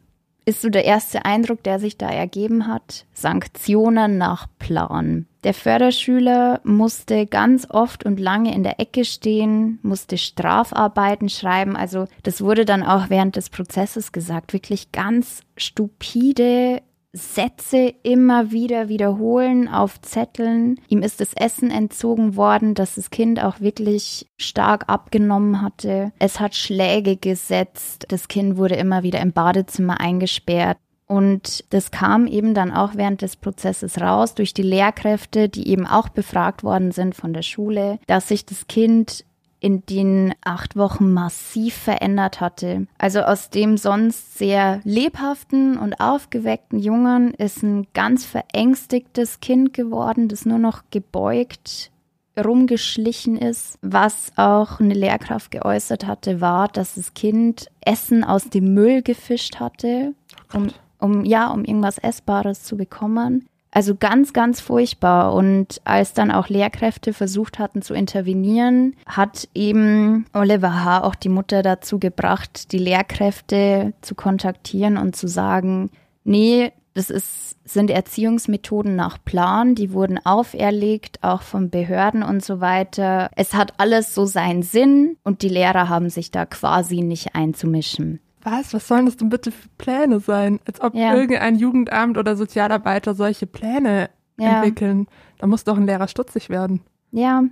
ist 0.46 0.62
so 0.62 0.70
der 0.70 0.86
erste 0.86 1.26
Eindruck, 1.26 1.62
der 1.64 1.80
sich 1.80 1.98
da 1.98 2.10
ergeben 2.10 2.68
hat. 2.68 3.06
Sanktionen 3.14 4.18
nach 4.18 4.48
Plan. 4.58 5.28
Der 5.44 5.54
Förderschüler 5.54 6.60
musste 6.64 7.28
ganz 7.28 7.70
oft 7.70 8.04
und 8.04 8.20
lange 8.20 8.54
in 8.54 8.64
der 8.64 8.80
Ecke 8.80 9.06
stehen, 9.06 9.80
musste 9.84 10.18
Strafarbeiten 10.18 11.30
schreiben. 11.30 11.76
Also 11.76 12.08
das 12.24 12.42
wurde 12.42 12.66
dann 12.66 12.84
auch 12.84 13.10
während 13.10 13.36
des 13.36 13.50
Prozesses 13.50 14.12
gesagt. 14.12 14.52
Wirklich 14.52 14.92
ganz 14.92 15.42
stupide 15.56 16.82
Sätze 17.12 17.94
immer 18.04 18.52
wieder 18.52 18.88
wiederholen 18.88 19.68
auf 19.68 20.00
Zetteln. 20.02 20.80
Ihm 20.90 21.02
ist 21.02 21.20
das 21.20 21.34
Essen 21.34 21.72
entzogen 21.72 22.36
worden, 22.36 22.76
dass 22.76 22.96
das 22.96 23.10
Kind 23.10 23.44
auch 23.44 23.60
wirklich 23.60 24.28
stark 24.38 24.86
abgenommen 24.88 25.62
hatte. 25.62 26.12
Es 26.20 26.40
hat 26.40 26.56
Schläge 26.56 27.18
gesetzt. 27.18 28.06
Das 28.10 28.28
Kind 28.28 28.58
wurde 28.58 28.76
immer 28.76 29.02
wieder 29.02 29.22
im 29.22 29.34
Badezimmer 29.34 30.00
eingesperrt. 30.00 30.78
Und 31.08 31.66
das 31.74 31.90
kam 31.90 32.28
eben 32.28 32.54
dann 32.54 32.72
auch 32.72 32.92
während 32.94 33.24
des 33.24 33.36
Prozesses 33.36 34.00
raus 34.00 34.36
durch 34.36 34.54
die 34.54 34.62
Lehrkräfte, 34.62 35.50
die 35.50 35.68
eben 35.68 35.88
auch 35.88 36.10
befragt 36.10 36.64
worden 36.64 36.92
sind 36.92 37.16
von 37.16 37.34
der 37.34 37.42
Schule, 37.42 37.98
dass 38.06 38.28
sich 38.28 38.46
das 38.46 38.68
Kind 38.68 39.26
in 39.60 39.86
den 39.86 40.34
acht 40.44 40.76
Wochen 40.76 41.14
massiv 41.14 41.76
verändert 41.76 42.40
hatte. 42.40 42.88
Also 42.98 43.22
aus 43.22 43.50
dem 43.50 43.78
sonst 43.78 44.38
sehr 44.38 44.80
lebhaften 44.84 45.78
und 45.78 46.00
aufgeweckten 46.00 46.80
Jungen 46.80 47.34
ist 47.34 47.62
ein 47.64 47.88
ganz 47.94 48.26
verängstigtes 48.26 49.40
Kind 49.42 49.74
geworden, 49.74 50.28
das 50.30 50.46
nur 50.46 50.60
noch 50.60 50.84
gebeugt 50.92 51.92
rumgeschlichen 52.38 53.38
ist. 53.38 53.78
Was 53.82 54.32
auch 54.38 54.80
eine 54.80 54.94
Lehrkraft 54.94 55.52
geäußert 55.52 56.08
hatte, 56.08 56.40
war, 56.40 56.70
dass 56.70 56.96
das 56.96 57.14
Kind 57.14 57.68
Essen 57.82 58.24
aus 58.24 58.50
dem 58.50 58.74
Müll 58.74 59.02
gefischt 59.02 59.60
hatte, 59.60 60.14
um, 60.54 60.70
um 61.00 61.26
ja, 61.26 61.50
um 61.50 61.66
irgendwas 61.66 61.98
Essbares 61.98 62.64
zu 62.64 62.78
bekommen. 62.78 63.49
Also 63.72 63.96
ganz, 63.96 64.34
ganz 64.34 64.62
furchtbar. 64.62 65.34
Und 65.34 65.82
als 65.84 66.14
dann 66.14 66.32
auch 66.32 66.50
Lehrkräfte 66.50 67.14
versucht 67.14 67.60
hatten 67.60 67.82
zu 67.82 67.94
intervenieren, 67.94 68.96
hat 69.06 69.48
eben 69.54 70.26
Oliver 70.34 70.84
H. 70.84 71.04
auch 71.04 71.16
die 71.16 71.30
Mutter 71.30 71.62
dazu 71.62 72.00
gebracht, 72.00 72.72
die 72.72 72.80
Lehrkräfte 72.80 73.94
zu 74.02 74.16
kontaktieren 74.16 74.98
und 74.98 75.16
zu 75.16 75.28
sagen, 75.28 75.92
nee, 76.24 76.72
das 76.96 77.12
ist, 77.12 77.56
sind 77.64 77.92
Erziehungsmethoden 77.92 78.96
nach 78.96 79.24
Plan, 79.24 79.76
die 79.76 79.94
wurden 79.94 80.20
auferlegt, 80.26 81.24
auch 81.24 81.44
von 81.44 81.70
Behörden 81.70 82.24
und 82.24 82.44
so 82.44 82.62
weiter. 82.62 83.30
Es 83.36 83.54
hat 83.54 83.76
alles 83.78 84.16
so 84.16 84.26
seinen 84.26 84.64
Sinn 84.64 85.16
und 85.24 85.44
die 85.44 85.50
Lehrer 85.50 85.88
haben 85.88 86.10
sich 86.10 86.32
da 86.32 86.46
quasi 86.46 87.02
nicht 87.02 87.36
einzumischen 87.36 88.20
was? 88.42 88.74
Was 88.74 88.88
sollen 88.88 89.06
das 89.06 89.18
denn 89.18 89.30
bitte 89.30 89.52
für 89.52 89.68
Pläne 89.78 90.20
sein? 90.20 90.60
Als 90.66 90.82
ob 90.82 90.96
ja. 90.96 91.14
irgendein 91.14 91.56
Jugendamt 91.56 92.18
oder 92.18 92.36
Sozialarbeiter 92.36 93.14
solche 93.14 93.48
Pläne 93.48 94.10
ja. 94.38 94.58
entwickeln. 94.58 95.08
Da 95.38 95.48
muss 95.48 95.64
doch 95.64 95.78
ein 95.78 95.86
Lehrer 95.86 96.08
stutzig 96.08 96.50
werden. 96.50 96.82
Ja, 97.12 97.44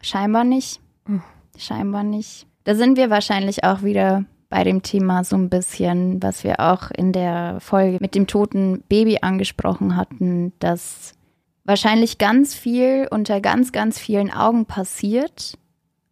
scheinbar 0.00 0.44
nicht. 0.44 0.80
Hm. 1.06 1.22
Scheinbar 1.56 2.02
nicht. 2.02 2.46
Da 2.64 2.74
sind 2.74 2.96
wir 2.96 3.10
wahrscheinlich 3.10 3.64
auch 3.64 3.82
wieder 3.82 4.24
bei 4.50 4.64
dem 4.64 4.82
Thema 4.82 5.24
so 5.24 5.36
ein 5.36 5.50
bisschen, 5.50 6.22
was 6.22 6.44
wir 6.44 6.60
auch 6.60 6.90
in 6.90 7.12
der 7.12 7.60
Folge 7.60 7.98
mit 8.00 8.14
dem 8.14 8.26
toten 8.26 8.82
Baby 8.88 9.18
angesprochen 9.20 9.96
hatten, 9.96 10.52
dass 10.58 11.12
wahrscheinlich 11.64 12.18
ganz 12.18 12.54
viel 12.54 13.08
unter 13.10 13.40
ganz, 13.40 13.72
ganz 13.72 13.98
vielen 13.98 14.32
Augen 14.32 14.64
passiert, 14.64 15.58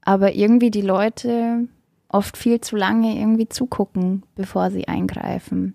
aber 0.03 0.35
irgendwie 0.35 0.71
die 0.71 0.83
Leute 0.83 1.69
oft 2.09 2.37
viel 2.37 2.61
zu 2.61 2.77
lange 2.77 3.19
irgendwie 3.19 3.49
zugucken, 3.49 4.25
bevor 4.35 4.71
sie 4.71 4.89
eingreifen. 4.89 5.75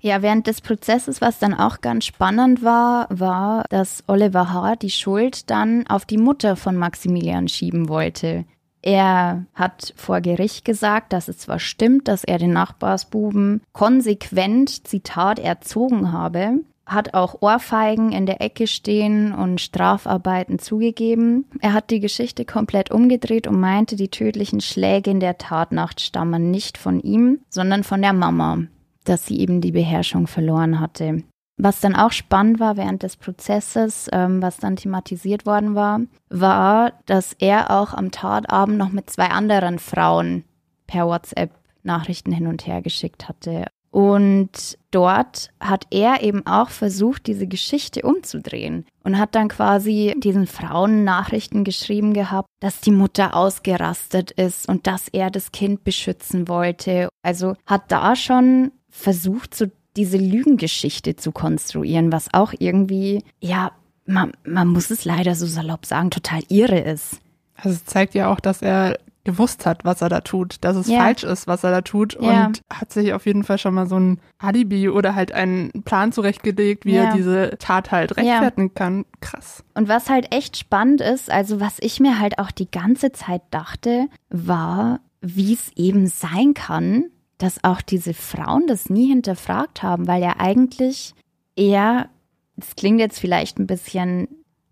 Ja, 0.00 0.20
während 0.20 0.48
des 0.48 0.60
Prozesses, 0.60 1.20
was 1.20 1.38
dann 1.38 1.54
auch 1.54 1.80
ganz 1.80 2.06
spannend 2.06 2.64
war, 2.64 3.06
war, 3.08 3.64
dass 3.70 4.02
Oliver 4.08 4.52
H. 4.52 4.74
die 4.76 4.90
Schuld 4.90 5.48
dann 5.48 5.86
auf 5.86 6.04
die 6.04 6.18
Mutter 6.18 6.56
von 6.56 6.76
Maximilian 6.76 7.46
schieben 7.46 7.88
wollte. 7.88 8.44
Er 8.82 9.46
hat 9.54 9.94
vor 9.96 10.20
Gericht 10.20 10.64
gesagt, 10.64 11.12
dass 11.12 11.28
es 11.28 11.38
zwar 11.38 11.60
stimmt, 11.60 12.08
dass 12.08 12.24
er 12.24 12.38
den 12.38 12.52
Nachbarsbuben 12.52 13.62
konsequent, 13.72 14.88
Zitat, 14.88 15.38
erzogen 15.38 16.10
habe, 16.10 16.58
hat 16.92 17.14
auch 17.14 17.40
Ohrfeigen 17.40 18.12
in 18.12 18.26
der 18.26 18.40
Ecke 18.40 18.66
stehen 18.66 19.32
und 19.32 19.60
Strafarbeiten 19.60 20.58
zugegeben. 20.58 21.46
Er 21.60 21.72
hat 21.72 21.90
die 21.90 22.00
Geschichte 22.00 22.44
komplett 22.44 22.90
umgedreht 22.90 23.46
und 23.46 23.60
meinte, 23.60 23.96
die 23.96 24.08
tödlichen 24.08 24.60
Schläge 24.60 25.10
in 25.10 25.20
der 25.20 25.38
Tatnacht 25.38 26.00
stammen 26.00 26.50
nicht 26.50 26.78
von 26.78 27.00
ihm, 27.00 27.40
sondern 27.48 27.84
von 27.84 28.02
der 28.02 28.12
Mama, 28.12 28.64
dass 29.04 29.26
sie 29.26 29.38
eben 29.38 29.60
die 29.60 29.72
Beherrschung 29.72 30.26
verloren 30.26 30.80
hatte. 30.80 31.22
Was 31.58 31.80
dann 31.80 31.94
auch 31.94 32.12
spannend 32.12 32.60
war 32.60 32.76
während 32.76 33.02
des 33.02 33.16
Prozesses, 33.16 34.08
ähm, 34.12 34.42
was 34.42 34.56
dann 34.56 34.76
thematisiert 34.76 35.46
worden 35.46 35.74
war, 35.74 36.00
war, 36.28 36.92
dass 37.06 37.34
er 37.38 37.70
auch 37.70 37.94
am 37.94 38.10
Tatabend 38.10 38.78
noch 38.78 38.90
mit 38.90 39.10
zwei 39.10 39.26
anderen 39.26 39.78
Frauen 39.78 40.44
per 40.86 41.06
WhatsApp 41.06 41.50
Nachrichten 41.82 42.32
hin 42.32 42.46
und 42.46 42.66
her 42.66 42.82
geschickt 42.82 43.28
hatte. 43.28 43.66
Und 43.92 44.78
dort 44.90 45.50
hat 45.60 45.86
er 45.90 46.22
eben 46.22 46.46
auch 46.46 46.70
versucht, 46.70 47.26
diese 47.26 47.46
Geschichte 47.46 48.00
umzudrehen 48.02 48.86
und 49.04 49.18
hat 49.18 49.34
dann 49.34 49.48
quasi 49.48 50.14
diesen 50.16 50.46
Frauen 50.46 51.04
Nachrichten 51.04 51.62
geschrieben 51.62 52.14
gehabt, 52.14 52.48
dass 52.60 52.80
die 52.80 52.90
Mutter 52.90 53.36
ausgerastet 53.36 54.30
ist 54.30 54.66
und 54.66 54.86
dass 54.86 55.08
er 55.08 55.30
das 55.30 55.52
Kind 55.52 55.84
beschützen 55.84 56.48
wollte. 56.48 57.10
Also 57.22 57.54
hat 57.66 57.92
da 57.92 58.16
schon 58.16 58.72
versucht, 58.88 59.54
so 59.54 59.66
diese 59.94 60.16
Lügengeschichte 60.16 61.16
zu 61.16 61.30
konstruieren, 61.30 62.12
was 62.12 62.32
auch 62.32 62.54
irgendwie, 62.58 63.22
ja, 63.40 63.72
man, 64.06 64.32
man 64.42 64.68
muss 64.68 64.90
es 64.90 65.04
leider 65.04 65.34
so 65.34 65.44
salopp 65.44 65.84
sagen, 65.84 66.10
total 66.10 66.40
irre 66.48 66.78
ist. 66.78 67.20
Also 67.56 67.76
es 67.76 67.84
zeigt 67.84 68.14
ja 68.14 68.32
auch, 68.32 68.40
dass 68.40 68.62
er 68.62 68.96
gewusst 69.24 69.66
hat, 69.66 69.84
was 69.84 70.02
er 70.02 70.08
da 70.08 70.20
tut, 70.20 70.56
dass 70.62 70.76
es 70.76 70.88
ja. 70.88 70.98
falsch 70.98 71.22
ist, 71.22 71.46
was 71.46 71.62
er 71.62 71.70
da 71.70 71.80
tut 71.82 72.18
ja. 72.20 72.46
und 72.46 72.62
hat 72.72 72.92
sich 72.92 73.12
auf 73.12 73.26
jeden 73.26 73.44
Fall 73.44 73.58
schon 73.58 73.74
mal 73.74 73.86
so 73.86 73.96
ein 73.96 74.20
Alibi 74.38 74.88
oder 74.88 75.14
halt 75.14 75.32
einen 75.32 75.70
Plan 75.84 76.12
zurechtgelegt, 76.12 76.84
wie 76.84 76.94
ja. 76.94 77.04
er 77.04 77.16
diese 77.16 77.50
Tat 77.58 77.92
halt 77.92 78.16
rechtfertigen 78.16 78.74
kann. 78.74 79.04
Krass. 79.20 79.62
Und 79.74 79.88
was 79.88 80.10
halt 80.10 80.34
echt 80.34 80.56
spannend 80.56 81.00
ist, 81.00 81.30
also 81.30 81.60
was 81.60 81.76
ich 81.80 82.00
mir 82.00 82.18
halt 82.18 82.38
auch 82.38 82.50
die 82.50 82.70
ganze 82.70 83.12
Zeit 83.12 83.42
dachte, 83.50 84.08
war, 84.28 85.00
wie 85.20 85.52
es 85.52 85.70
eben 85.76 86.08
sein 86.08 86.54
kann, 86.54 87.04
dass 87.38 87.62
auch 87.62 87.80
diese 87.80 88.14
Frauen 88.14 88.66
das 88.66 88.90
nie 88.90 89.08
hinterfragt 89.08 89.82
haben, 89.82 90.06
weil 90.06 90.22
ja 90.22 90.34
eigentlich 90.38 91.14
eher, 91.56 92.08
das 92.56 92.74
klingt 92.76 93.00
jetzt 93.00 93.20
vielleicht 93.20 93.58
ein 93.58 93.66
bisschen 93.66 94.28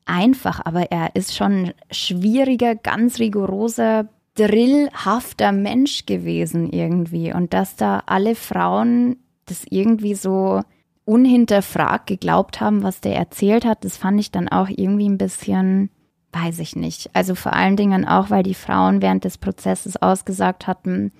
einfach, 0.06 0.60
aber 0.64 0.90
er 0.90 1.14
ist 1.14 1.36
schon 1.36 1.72
schwieriger, 1.90 2.74
ganz 2.74 3.18
rigoroser 3.20 4.08
drillhafter 4.34 5.52
Mensch 5.52 6.06
gewesen 6.06 6.70
irgendwie 6.70 7.32
und 7.32 7.52
dass 7.52 7.76
da 7.76 8.02
alle 8.06 8.34
Frauen 8.34 9.16
das 9.46 9.64
irgendwie 9.68 10.14
so 10.14 10.62
unhinterfragt 11.04 12.06
geglaubt 12.06 12.60
haben, 12.60 12.82
was 12.82 13.00
der 13.00 13.16
erzählt 13.16 13.64
hat, 13.64 13.84
das 13.84 13.96
fand 13.96 14.20
ich 14.20 14.30
dann 14.30 14.48
auch 14.48 14.68
irgendwie 14.68 15.08
ein 15.08 15.18
bisschen, 15.18 15.90
weiß 16.32 16.60
ich 16.60 16.76
nicht. 16.76 17.10
Also 17.14 17.34
vor 17.34 17.52
allen 17.52 17.76
Dingen 17.76 18.06
auch, 18.06 18.30
weil 18.30 18.44
die 18.44 18.54
Frauen 18.54 19.02
während 19.02 19.24
des 19.24 19.36
Prozesses 19.36 20.00
ausgesagt 20.00 20.66
hatten, 20.66 21.10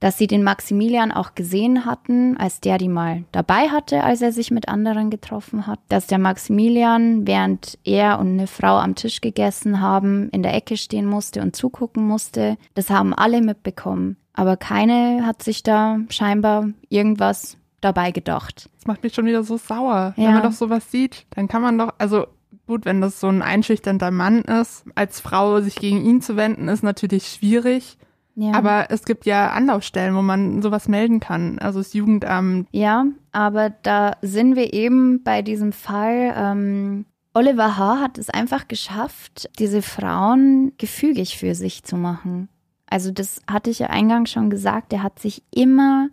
dass 0.00 0.18
sie 0.18 0.26
den 0.26 0.42
Maximilian 0.42 1.12
auch 1.12 1.34
gesehen 1.34 1.84
hatten, 1.84 2.36
als 2.36 2.60
der 2.60 2.78
die 2.78 2.88
mal 2.88 3.24
dabei 3.32 3.68
hatte, 3.68 4.04
als 4.04 4.22
er 4.22 4.32
sich 4.32 4.50
mit 4.50 4.68
anderen 4.68 5.10
getroffen 5.10 5.66
hat, 5.66 5.80
dass 5.88 6.06
der 6.06 6.18
Maximilian, 6.18 7.26
während 7.26 7.78
er 7.84 8.18
und 8.18 8.28
eine 8.28 8.46
Frau 8.46 8.78
am 8.78 8.94
Tisch 8.94 9.20
gegessen 9.20 9.80
haben, 9.80 10.28
in 10.30 10.42
der 10.42 10.54
Ecke 10.54 10.76
stehen 10.76 11.06
musste 11.06 11.42
und 11.42 11.56
zugucken 11.56 12.06
musste. 12.06 12.56
Das 12.74 12.90
haben 12.90 13.14
alle 13.14 13.40
mitbekommen. 13.40 14.16
Aber 14.34 14.56
keine 14.56 15.26
hat 15.26 15.42
sich 15.42 15.64
da 15.64 15.98
scheinbar 16.10 16.68
irgendwas 16.88 17.56
dabei 17.80 18.12
gedacht. 18.12 18.70
Das 18.76 18.86
macht 18.86 19.02
mich 19.02 19.14
schon 19.14 19.26
wieder 19.26 19.42
so 19.42 19.56
sauer. 19.56 20.14
Ja. 20.16 20.26
Wenn 20.26 20.34
man 20.34 20.42
doch 20.44 20.52
sowas 20.52 20.90
sieht, 20.90 21.26
dann 21.30 21.48
kann 21.48 21.62
man 21.62 21.76
doch, 21.76 21.94
also 21.98 22.26
gut, 22.68 22.84
wenn 22.84 23.00
das 23.00 23.18
so 23.18 23.28
ein 23.28 23.42
einschüchternder 23.42 24.12
Mann 24.12 24.42
ist, 24.42 24.84
als 24.94 25.20
Frau 25.20 25.60
sich 25.60 25.74
gegen 25.76 26.04
ihn 26.04 26.20
zu 26.20 26.36
wenden, 26.36 26.68
ist 26.68 26.84
natürlich 26.84 27.26
schwierig. 27.28 27.98
Ja. 28.40 28.52
Aber 28.52 28.86
es 28.90 29.04
gibt 29.04 29.26
ja 29.26 29.50
Anlaufstellen, 29.50 30.14
wo 30.14 30.22
man 30.22 30.62
sowas 30.62 30.86
melden 30.86 31.18
kann, 31.18 31.58
also 31.58 31.80
das 31.80 31.92
Jugendamt. 31.92 32.68
Ja, 32.70 33.06
aber 33.32 33.70
da 33.70 34.16
sind 34.22 34.54
wir 34.54 34.72
eben 34.72 35.24
bei 35.24 35.42
diesem 35.42 35.72
Fall. 35.72 36.32
Ähm, 36.36 37.04
Oliver 37.34 37.76
H. 37.76 37.98
hat 37.98 38.16
es 38.16 38.30
einfach 38.30 38.68
geschafft, 38.68 39.50
diese 39.58 39.82
Frauen 39.82 40.72
gefügig 40.78 41.36
für 41.36 41.56
sich 41.56 41.82
zu 41.82 41.96
machen. 41.96 42.48
Also 42.86 43.10
das 43.10 43.40
hatte 43.50 43.70
ich 43.70 43.80
ja 43.80 43.88
eingangs 43.88 44.30
schon 44.30 44.50
gesagt, 44.50 44.92
er 44.92 45.02
hat 45.02 45.18
sich 45.18 45.42
immer 45.52 46.08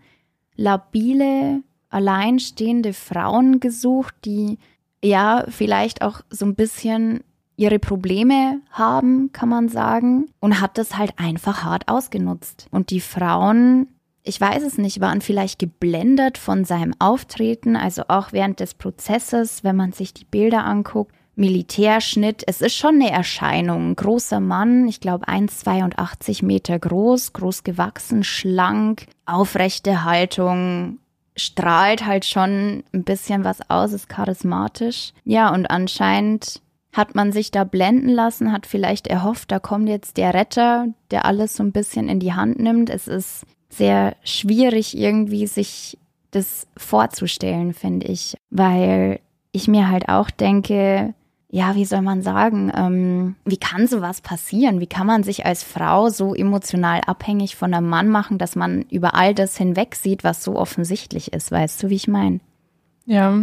labile, 0.56 1.62
alleinstehende 1.92 2.94
Frauen 2.94 3.60
gesucht, 3.60 4.16
die 4.26 4.58
ja 5.04 5.46
vielleicht 5.48 6.02
auch 6.02 6.22
so 6.32 6.48
ein 6.48 6.56
bisschen 6.56 7.24
ihre 7.58 7.80
Probleme 7.80 8.62
haben, 8.72 9.32
kann 9.32 9.50
man 9.50 9.70
sagen, 9.70 10.28
und 10.40 10.62
hat 10.62 10.78
das 10.78 10.98
halt 10.98 11.14
einfach 11.18 11.64
hart 11.64 11.88
ausgenutzt. 11.88 12.68
Und 12.72 12.90
die 12.90 13.02
Frauen, 13.02 13.88
ich 14.24 14.40
weiß 14.40 14.64
es 14.64 14.78
nicht, 14.78 15.00
waren 15.00 15.22
vielleicht 15.22 15.60
geblendet 15.60 16.38
von 16.38 16.66
seinem 16.66 16.94
Auftreten, 17.00 17.76
also 17.76 18.04
auch 18.08 18.34
während 18.34 18.60
des 18.60 18.74
Prozesses, 18.74 19.64
wenn 19.64 19.76
man 19.76 19.92
sich 19.92 20.14
die 20.14 20.26
Bilder 20.26 20.66
anguckt. 20.66 21.14
Militärschnitt, 21.38 22.44
es 22.48 22.62
ist 22.62 22.76
schon 22.76 22.96
eine 22.96 23.12
Erscheinung. 23.12 23.90
Ein 23.90 23.96
großer 23.98 24.40
Mann, 24.40 24.88
ich 24.88 25.02
glaube 25.02 25.28
1,82 25.28 26.46
Meter 26.46 26.80
groß, 26.80 27.34
groß 27.34 27.64
gewachsen, 27.64 28.24
schlank, 28.24 29.08
aufrechte 29.26 30.06
Haltung, 30.06 31.00
strahlt 31.36 32.06
halt 32.06 32.26
schon 32.26 32.84
ein 32.94 33.04
bisschen 33.04 33.44
was 33.44 33.70
aus, 33.70 33.92
ist 33.92 34.08
charismatisch. 34.08 35.12
Ja, 35.26 35.54
und 35.54 35.70
anscheinend 35.70 36.62
hat 36.96 37.14
man 37.14 37.34
sich 37.34 37.52
da 37.52 37.66
blenden 37.66 38.08
lassen, 38.08 38.54
hat 38.54 38.66
vielleicht 38.66 39.08
erhofft, 39.08 39.52
da 39.52 39.60
kommt 39.60 39.90
jetzt 39.90 40.16
der 40.16 40.34
Retter, 40.34 40.88
der 41.12 41.26
alles 41.26 41.56
so 41.56 41.62
ein 41.62 41.74
bisschen 41.74 42.08
in 42.08 42.22
die 42.22 42.34
Hand 42.34 42.58
nimmt. 42.58 42.90
Es 42.90 43.10
ist 43.10 43.46
sehr 43.68 44.16
schwierig 44.24 44.98
irgendwie 44.98 45.46
sich 45.46 45.98
das 46.32 46.68
vorzustellen, 46.78 47.74
finde 47.74 48.08
ich, 48.08 48.38
weil 48.50 49.20
ich 49.52 49.68
mir 49.68 49.90
halt 49.90 50.08
auch 50.08 50.30
denke, 50.30 51.14
ja, 51.50 51.76
wie 51.76 51.86
soll 51.86 52.02
man 52.02 52.22
sagen, 52.22 52.72
ähm, 52.74 53.36
wie 53.44 53.58
kann 53.58 53.88
sowas 53.88 54.22
passieren? 54.22 54.80
Wie 54.80 54.88
kann 54.88 55.06
man 55.06 55.24
sich 55.24 55.46
als 55.46 55.64
Frau 55.64 56.10
so 56.10 56.34
emotional 56.34 57.02
abhängig 57.06 57.58
von 57.58 57.74
einem 57.74 57.90
Mann 57.90 58.08
machen, 58.08 58.38
dass 58.38 58.56
man 58.56 58.84
über 58.90 59.16
all 59.16 59.34
das 59.34 59.58
hinweg 59.58 59.96
sieht, 59.96 60.24
was 60.24 60.44
so 60.44 60.58
offensichtlich 60.58 61.34
ist? 61.34 61.52
Weißt 61.52 61.84
du, 61.84 61.90
wie 61.90 61.96
ich 61.96 62.08
meine? 62.08 62.40
Ja. 63.06 63.34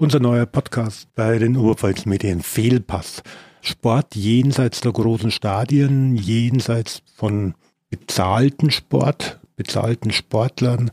Unser 0.00 0.20
neuer 0.20 0.46
Podcast 0.46 1.12
bei 1.16 1.38
den 1.38 1.56
Oberpfalz 1.56 2.06
Medien 2.06 2.40
Fehlpass. 2.40 3.20
Sport 3.62 4.14
jenseits 4.14 4.80
der 4.80 4.92
großen 4.92 5.32
Stadien, 5.32 6.14
jenseits 6.14 7.02
von 7.16 7.54
bezahlten 7.90 8.70
Sport, 8.70 9.40
bezahlten 9.56 10.12
Sportlern, 10.12 10.92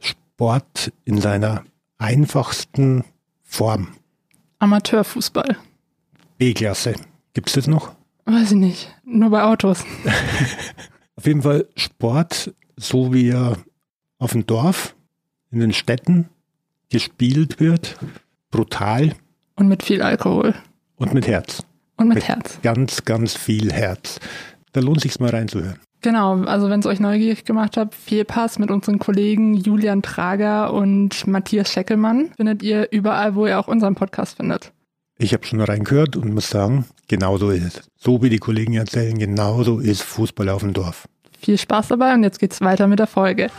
Sport 0.00 0.92
in 1.04 1.20
seiner 1.20 1.64
einfachsten 1.98 3.02
Form. 3.42 3.88
Amateurfußball. 4.60 5.56
B-Klasse. 6.38 6.94
Gibt 7.34 7.48
es 7.48 7.54
das 7.54 7.66
noch? 7.66 7.96
Weiß 8.26 8.52
ich 8.52 8.58
nicht. 8.58 8.94
Nur 9.04 9.30
bei 9.30 9.42
Autos. 9.42 9.84
auf 11.16 11.26
jeden 11.26 11.42
Fall 11.42 11.66
Sport, 11.74 12.54
so 12.76 13.12
wie 13.12 13.30
er 13.30 13.58
auf 14.20 14.30
dem 14.30 14.46
Dorf, 14.46 14.94
in 15.50 15.58
den 15.58 15.72
Städten 15.72 16.28
gespielt 16.90 17.58
wird, 17.58 17.96
brutal. 18.50 19.14
Und 19.56 19.68
mit 19.68 19.82
viel 19.82 20.02
Alkohol. 20.02 20.54
Und 20.96 21.14
mit 21.14 21.26
Herz. 21.26 21.62
Und 21.96 22.08
mit, 22.08 22.16
mit 22.16 22.28
Herz. 22.28 22.58
Ganz, 22.62 23.04
ganz 23.04 23.36
viel 23.36 23.72
Herz. 23.72 24.20
Da 24.72 24.80
lohnt 24.80 25.00
sich 25.00 25.18
mal 25.20 25.30
reinzuhören. 25.30 25.78
Genau, 26.02 26.42
also 26.44 26.68
wenn 26.68 26.80
es 26.80 26.86
euch 26.86 27.00
neugierig 27.00 27.44
gemacht 27.44 27.76
hat, 27.76 27.94
Fehlpass 27.94 28.58
mit 28.58 28.70
unseren 28.70 28.98
Kollegen 28.98 29.54
Julian 29.54 30.02
Trager 30.02 30.72
und 30.72 31.26
Matthias 31.26 31.72
Scheckelmann 31.72 32.30
findet 32.36 32.62
ihr 32.62 32.88
überall, 32.92 33.34
wo 33.34 33.46
ihr 33.46 33.58
auch 33.58 33.66
unseren 33.66 33.94
Podcast 33.94 34.36
findet. 34.36 34.72
Ich 35.18 35.32
habe 35.32 35.46
schon 35.46 35.60
reingehört 35.60 36.14
und 36.14 36.34
muss 36.34 36.50
sagen, 36.50 36.84
genau 37.08 37.38
so 37.38 37.50
ist 37.50 37.64
es. 37.64 37.80
So 37.96 38.22
wie 38.22 38.28
die 38.28 38.38
Kollegen 38.38 38.74
erzählen, 38.74 39.18
genauso 39.18 39.80
ist 39.80 40.02
Fußball 40.02 40.50
auf 40.50 40.60
dem 40.60 40.74
Dorf. 40.74 41.08
Viel 41.40 41.56
Spaß 41.56 41.88
dabei 41.88 42.12
und 42.14 42.22
jetzt 42.22 42.38
geht's 42.38 42.60
weiter 42.60 42.86
mit 42.86 42.98
der 42.98 43.06
Folge. 43.06 43.50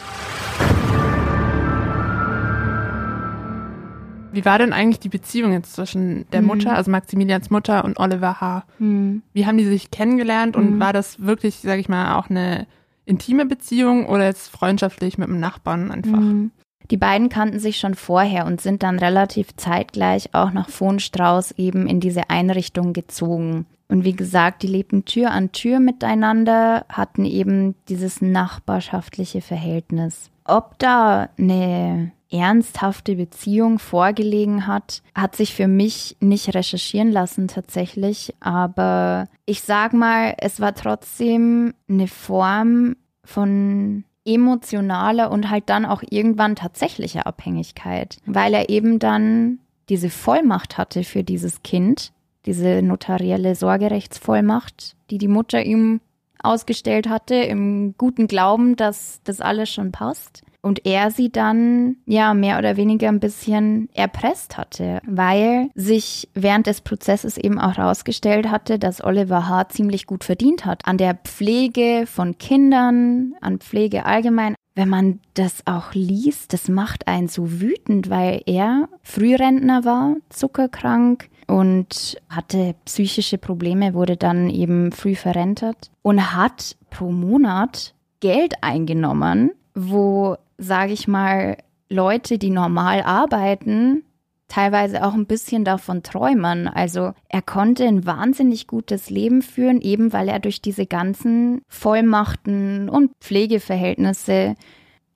Wie 4.38 4.46
war 4.46 4.60
denn 4.60 4.72
eigentlich 4.72 5.00
die 5.00 5.10
Beziehung 5.10 5.52
jetzt 5.52 5.74
zwischen 5.74 6.30
der 6.30 6.44
mhm. 6.44 6.48
Mutter, 6.50 6.76
also 6.76 6.92
Maximilians 6.92 7.50
Mutter 7.50 7.84
und 7.84 8.00
Oliver 8.00 8.40
H.? 8.40 8.66
Mhm. 8.78 9.24
Wie 9.34 9.48
haben 9.48 9.58
die 9.58 9.66
sich 9.66 9.90
kennengelernt 9.90 10.56
und 10.56 10.76
mhm. 10.76 10.80
war 10.80 10.94
das 10.94 11.20
wirklich, 11.26 11.56
sage 11.56 11.82
ich 11.82 11.90
mal, 11.90 12.20
auch 12.20 12.30
eine 12.30 12.68
intime 13.06 13.48
Beziehung 13.48 14.06
oder 14.06 14.26
jetzt 14.26 14.50
freundschaftlich 14.50 15.18
mit 15.18 15.28
dem 15.28 15.40
Nachbarn 15.40 15.90
einfach? 15.90 16.20
Mhm. 16.20 16.52
Die 16.92 16.98
beiden 16.98 17.30
kannten 17.30 17.58
sich 17.58 17.80
schon 17.80 17.96
vorher 17.96 18.46
und 18.46 18.62
sind 18.62 18.84
dann 18.84 19.00
relativ 19.00 19.56
zeitgleich 19.56 20.36
auch 20.36 20.52
nach 20.52 20.70
Fohnstrauß 20.70 21.54
eben 21.54 21.88
in 21.88 22.00
diese 22.00 22.30
Einrichtung 22.30 22.94
gezogen. 22.94 23.66
Und 23.88 24.04
wie 24.04 24.16
gesagt, 24.16 24.62
die 24.62 24.68
lebten 24.68 25.06
Tür 25.06 25.32
an 25.32 25.52
Tür 25.52 25.80
miteinander, 25.80 26.86
hatten 26.90 27.26
eben 27.26 27.74
dieses 27.90 28.22
nachbarschaftliche 28.22 29.42
Verhältnis. 29.42 30.30
Ob 30.46 30.78
da 30.78 31.30
eine 31.40 32.12
ernsthafte 32.30 33.16
Beziehung 33.16 33.80
vorgelegen 33.80 34.68
hat, 34.68 35.02
hat 35.16 35.36
sich 35.36 35.54
für 35.54 35.68
mich 35.68 36.18
nicht 36.20 36.54
recherchieren 36.54 37.12
lassen 37.12 37.48
tatsächlich. 37.48 38.34
Aber 38.40 39.28
ich 39.46 39.62
sag 39.62 39.94
mal, 39.94 40.36
es 40.40 40.60
war 40.60 40.76
trotzdem 40.76 41.74
eine 41.90 42.08
Form 42.08 42.96
von 43.24 44.04
emotionaler 44.26 45.32
und 45.32 45.50
halt 45.50 45.70
dann 45.70 45.86
auch 45.86 46.04
irgendwann 46.10 46.56
tatsächlicher 46.56 47.26
Abhängigkeit, 47.26 48.18
weil 48.26 48.54
er 48.54 48.70
eben 48.70 49.00
dann 49.00 49.60
diese 49.90 50.10
Vollmacht 50.10 50.78
hatte 50.78 51.04
für 51.04 51.24
dieses 51.24 51.64
Kind, 51.64 52.12
diese 52.46 52.82
notarielle 52.82 53.56
Sorgerechtsvollmacht, 53.56 54.96
die 55.10 55.18
die 55.18 55.30
Mutter 55.30 55.64
ihm 55.64 56.02
ausgestellt 56.44 57.08
hatte, 57.08 57.36
im 57.36 57.96
guten 57.98 58.28
Glauben, 58.28 58.76
dass 58.76 59.22
das 59.24 59.40
alles 59.40 59.72
schon 59.72 59.92
passt 59.94 60.44
und 60.68 60.86
er 60.86 61.12
sie 61.12 61.32
dann 61.32 61.96
ja 62.06 62.34
mehr 62.34 62.58
oder 62.58 62.76
weniger 62.76 63.08
ein 63.08 63.22
bisschen 63.22 63.88
erpresst 63.94 64.58
hatte, 64.58 65.00
weil 65.06 65.70
sich 65.76 66.28
während 66.34 66.68
des 66.68 66.82
Prozesses 66.82 67.38
eben 67.38 67.58
auch 67.58 67.78
herausgestellt 67.78 68.52
hatte, 68.52 68.78
dass 68.78 69.04
Oliver 69.04 69.48
H. 69.48 69.70
ziemlich 69.70 70.06
gut 70.06 70.26
verdient 70.26 70.66
hat 70.66 70.86
an 70.86 70.98
der 70.98 71.16
Pflege 71.16 72.04
von 72.06 72.38
Kindern, 72.38 73.34
an 73.40 73.60
Pflege 73.60 74.06
allgemein. 74.06 74.56
Wenn 74.76 74.90
man 74.90 75.22
das 75.34 75.66
auch 75.66 75.94
liest, 75.94 76.52
das 76.52 76.68
macht 76.68 77.08
einen 77.08 77.30
so 77.30 77.62
wütend, 77.62 78.10
weil 78.10 78.42
er 78.46 78.90
Frührentner 79.02 79.86
war, 79.86 80.18
zuckerkrank, 80.30 81.30
und 81.48 82.18
hatte 82.28 82.76
psychische 82.84 83.38
Probleme, 83.38 83.94
wurde 83.94 84.18
dann 84.18 84.50
eben 84.50 84.92
früh 84.92 85.16
verrentet 85.16 85.90
und 86.02 86.36
hat 86.36 86.76
pro 86.90 87.10
Monat 87.10 87.94
Geld 88.20 88.56
eingenommen, 88.62 89.52
wo 89.74 90.36
sage 90.58 90.94
ich 90.94 91.08
mal, 91.08 91.58
Leute, 91.90 92.38
die 92.38 92.50
normal 92.50 93.02
arbeiten, 93.02 94.04
teilweise 94.48 95.06
auch 95.06 95.14
ein 95.14 95.26
bisschen 95.26 95.64
davon 95.66 96.04
träumen. 96.04 96.68
Also 96.68 97.14
er 97.30 97.42
konnte 97.42 97.86
ein 97.86 98.06
wahnsinnig 98.06 98.68
gutes 98.68 99.10
Leben 99.10 99.42
führen, 99.42 99.82
eben 99.82 100.14
weil 100.14 100.30
er 100.30 100.40
durch 100.40 100.62
diese 100.62 100.86
ganzen 100.86 101.62
Vollmachten 101.68 102.90
und 102.90 103.12
Pflegeverhältnisse 103.20 104.56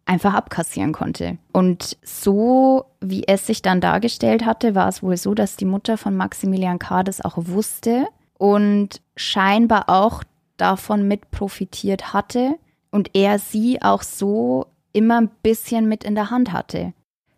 einfach 0.05 0.33
abkassieren 0.33 0.91
konnte. 0.91 1.37
Und 1.53 1.97
so, 2.03 2.85
wie 2.99 3.27
es 3.27 3.47
sich 3.47 3.61
dann 3.61 3.79
dargestellt 3.79 4.45
hatte, 4.45 4.75
war 4.75 4.89
es 4.89 5.01
wohl 5.01 5.15
so, 5.15 5.33
dass 5.33 5.55
die 5.55 5.65
Mutter 5.65 5.97
von 5.97 6.15
Maximilian 6.15 6.79
K. 6.79 7.03
das 7.03 7.23
auch 7.23 7.37
wusste 7.37 8.07
und 8.37 9.01
scheinbar 9.15 9.87
auch 9.87 10.23
davon 10.57 11.07
mit 11.07 11.31
profitiert 11.31 12.13
hatte 12.13 12.55
und 12.89 13.11
er 13.13 13.39
sie 13.39 13.81
auch 13.81 14.01
so 14.01 14.67
immer 14.93 15.21
ein 15.21 15.31
bisschen 15.43 15.87
mit 15.87 16.03
in 16.03 16.15
der 16.15 16.29
Hand 16.29 16.51
hatte. 16.53 16.93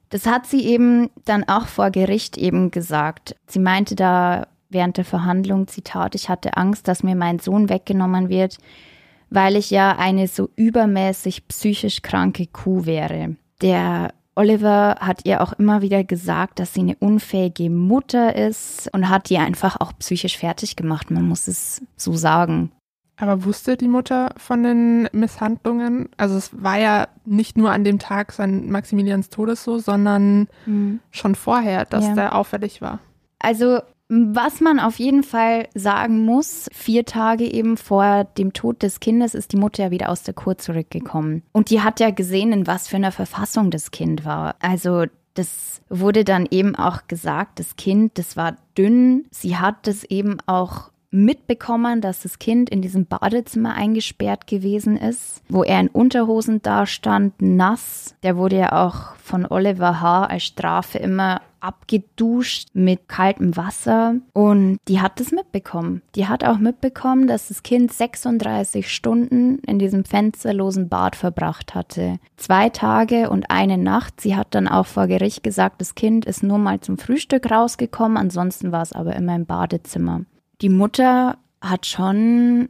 Das 0.09 0.27
hat 0.27 0.45
sie 0.45 0.65
eben 0.65 1.09
dann 1.25 1.43
auch 1.47 1.65
vor 1.65 1.89
Gericht 1.89 2.37
eben 2.37 2.69
gesagt. 2.69 3.35
Sie 3.47 3.59
meinte 3.59 3.95
da 3.95 4.47
während 4.69 4.97
der 4.97 5.05
Verhandlung, 5.05 5.67
Zitat, 5.67 6.15
ich 6.15 6.29
hatte 6.29 6.57
Angst, 6.57 6.87
dass 6.87 7.03
mir 7.03 7.15
mein 7.15 7.39
Sohn 7.39 7.69
weggenommen 7.69 8.29
wird, 8.29 8.57
weil 9.29 9.55
ich 9.55 9.71
ja 9.71 9.97
eine 9.97 10.27
so 10.27 10.49
übermäßig 10.55 11.47
psychisch 11.47 12.01
kranke 12.01 12.47
Kuh 12.47 12.85
wäre. 12.85 13.35
Der 13.61 14.13
Oliver 14.35 14.97
hat 14.99 15.25
ihr 15.25 15.41
auch 15.41 15.53
immer 15.53 15.81
wieder 15.81 16.03
gesagt, 16.03 16.59
dass 16.59 16.73
sie 16.73 16.81
eine 16.81 16.95
unfähige 16.95 17.69
Mutter 17.69 18.35
ist 18.35 18.89
und 18.93 19.09
hat 19.09 19.29
ihr 19.29 19.41
einfach 19.41 19.79
auch 19.79 19.93
psychisch 19.99 20.37
fertig 20.37 20.75
gemacht. 20.75 21.11
Man 21.11 21.27
muss 21.27 21.47
es 21.47 21.81
so 21.95 22.13
sagen. 22.13 22.71
Aber 23.23 23.45
wusste 23.45 23.77
die 23.77 23.87
Mutter 23.87 24.31
von 24.35 24.63
den 24.63 25.07
Misshandlungen? 25.13 26.09
Also 26.17 26.35
es 26.35 26.51
war 26.61 26.77
ja 26.77 27.07
nicht 27.23 27.57
nur 27.57 27.71
an 27.71 27.85
dem 27.85 27.97
Tag 27.97 28.33
sein 28.33 28.69
Maximilians 28.69 29.29
Todes 29.29 29.63
so, 29.63 29.79
sondern 29.79 30.49
mhm. 30.65 30.99
schon 31.09 31.35
vorher, 31.35 31.85
dass 31.85 32.05
ja. 32.05 32.15
der 32.15 32.35
auffällig 32.35 32.81
war. 32.81 32.99
Also 33.39 33.79
Was 34.09 34.59
man 34.59 34.79
auf 34.79 34.99
jeden 34.99 35.23
Fall 35.23 35.69
sagen 35.73 36.25
muss, 36.25 36.69
vier 36.73 37.05
Tage 37.05 37.45
eben 37.45 37.77
vor 37.77 38.25
dem 38.37 38.51
Tod 38.51 38.83
des 38.83 38.99
Kindes 38.99 39.33
ist 39.33 39.53
die 39.53 39.57
Mutter 39.57 39.85
ja 39.85 39.91
wieder 39.91 40.09
aus 40.09 40.23
der 40.23 40.33
Kur 40.33 40.57
zurückgekommen. 40.57 41.41
Und 41.53 41.69
die 41.69 41.81
hat 41.81 41.99
ja 42.01 42.11
gesehen, 42.11 42.51
in 42.51 42.67
was 42.67 42.89
für 42.89 42.97
einer 42.97 43.13
Verfassung 43.13 43.71
das 43.71 43.91
Kind 43.91 44.25
war. 44.25 44.55
Also 44.59 45.05
das 45.33 45.81
wurde 45.89 46.25
dann 46.25 46.47
eben 46.51 46.75
auch 46.75 47.07
gesagt, 47.07 47.59
das 47.59 47.75
Kind, 47.75 48.19
das 48.19 48.37
war 48.37 48.57
dünn. 48.77 49.25
Sie 49.31 49.57
hat 49.57 49.87
das 49.87 50.03
eben 50.03 50.37
auch 50.45 50.91
mitbekommen, 51.13 52.01
dass 52.01 52.23
das 52.23 52.39
Kind 52.39 52.69
in 52.69 52.81
diesem 52.81 53.05
Badezimmer 53.05 53.75
eingesperrt 53.75 54.47
gewesen 54.47 54.97
ist, 54.97 55.41
wo 55.47 55.63
er 55.63 55.79
in 55.79 55.87
Unterhosen 55.87 56.61
dastand, 56.61 57.41
nass. 57.41 58.15
Der 58.23 58.35
wurde 58.35 58.57
ja 58.57 58.85
auch 58.85 59.15
von 59.17 59.45
Oliver 59.45 60.01
H. 60.01 60.25
als 60.25 60.43
Strafe 60.43 60.97
immer 60.97 61.41
abgeduscht 61.63 62.67
mit 62.73 63.07
kaltem 63.07 63.55
Wasser 63.55 64.15
und 64.33 64.79
die 64.89 64.99
hat 64.99 65.21
das 65.21 65.31
mitbekommen. 65.31 66.01
Die 66.15 66.27
hat 66.27 66.43
auch 66.43 66.57
mitbekommen, 66.57 67.25
dass 67.25 67.47
das 67.47 67.63
Kind 67.63 67.93
36 67.93 68.93
Stunden 68.93 69.59
in 69.59 69.79
diesem 69.79 70.03
fensterlosen 70.03 70.89
Bad 70.89 71.15
verbracht 71.15 71.73
hatte. 71.73 72.17
Zwei 72.35 72.67
Tage 72.67 73.29
und 73.29 73.49
eine 73.49 73.77
Nacht. 73.77 74.19
Sie 74.19 74.35
hat 74.35 74.53
dann 74.55 74.67
auch 74.67 74.87
vor 74.87 75.07
Gericht 75.07 75.41
gesagt, 75.41 75.79
das 75.79 75.95
Kind 75.95 76.25
ist 76.25 76.43
nur 76.43 76.57
mal 76.57 76.81
zum 76.81 76.97
Frühstück 76.97 77.49
rausgekommen, 77.49 78.17
ansonsten 78.17 78.73
war 78.73 78.81
es 78.81 78.91
aber 78.91 79.15
immer 79.15 79.35
im 79.35 79.45
Badezimmer 79.45 80.25
die 80.63 80.69
Mutter 80.69 81.37
hat 81.61 81.85
schon 81.85 82.69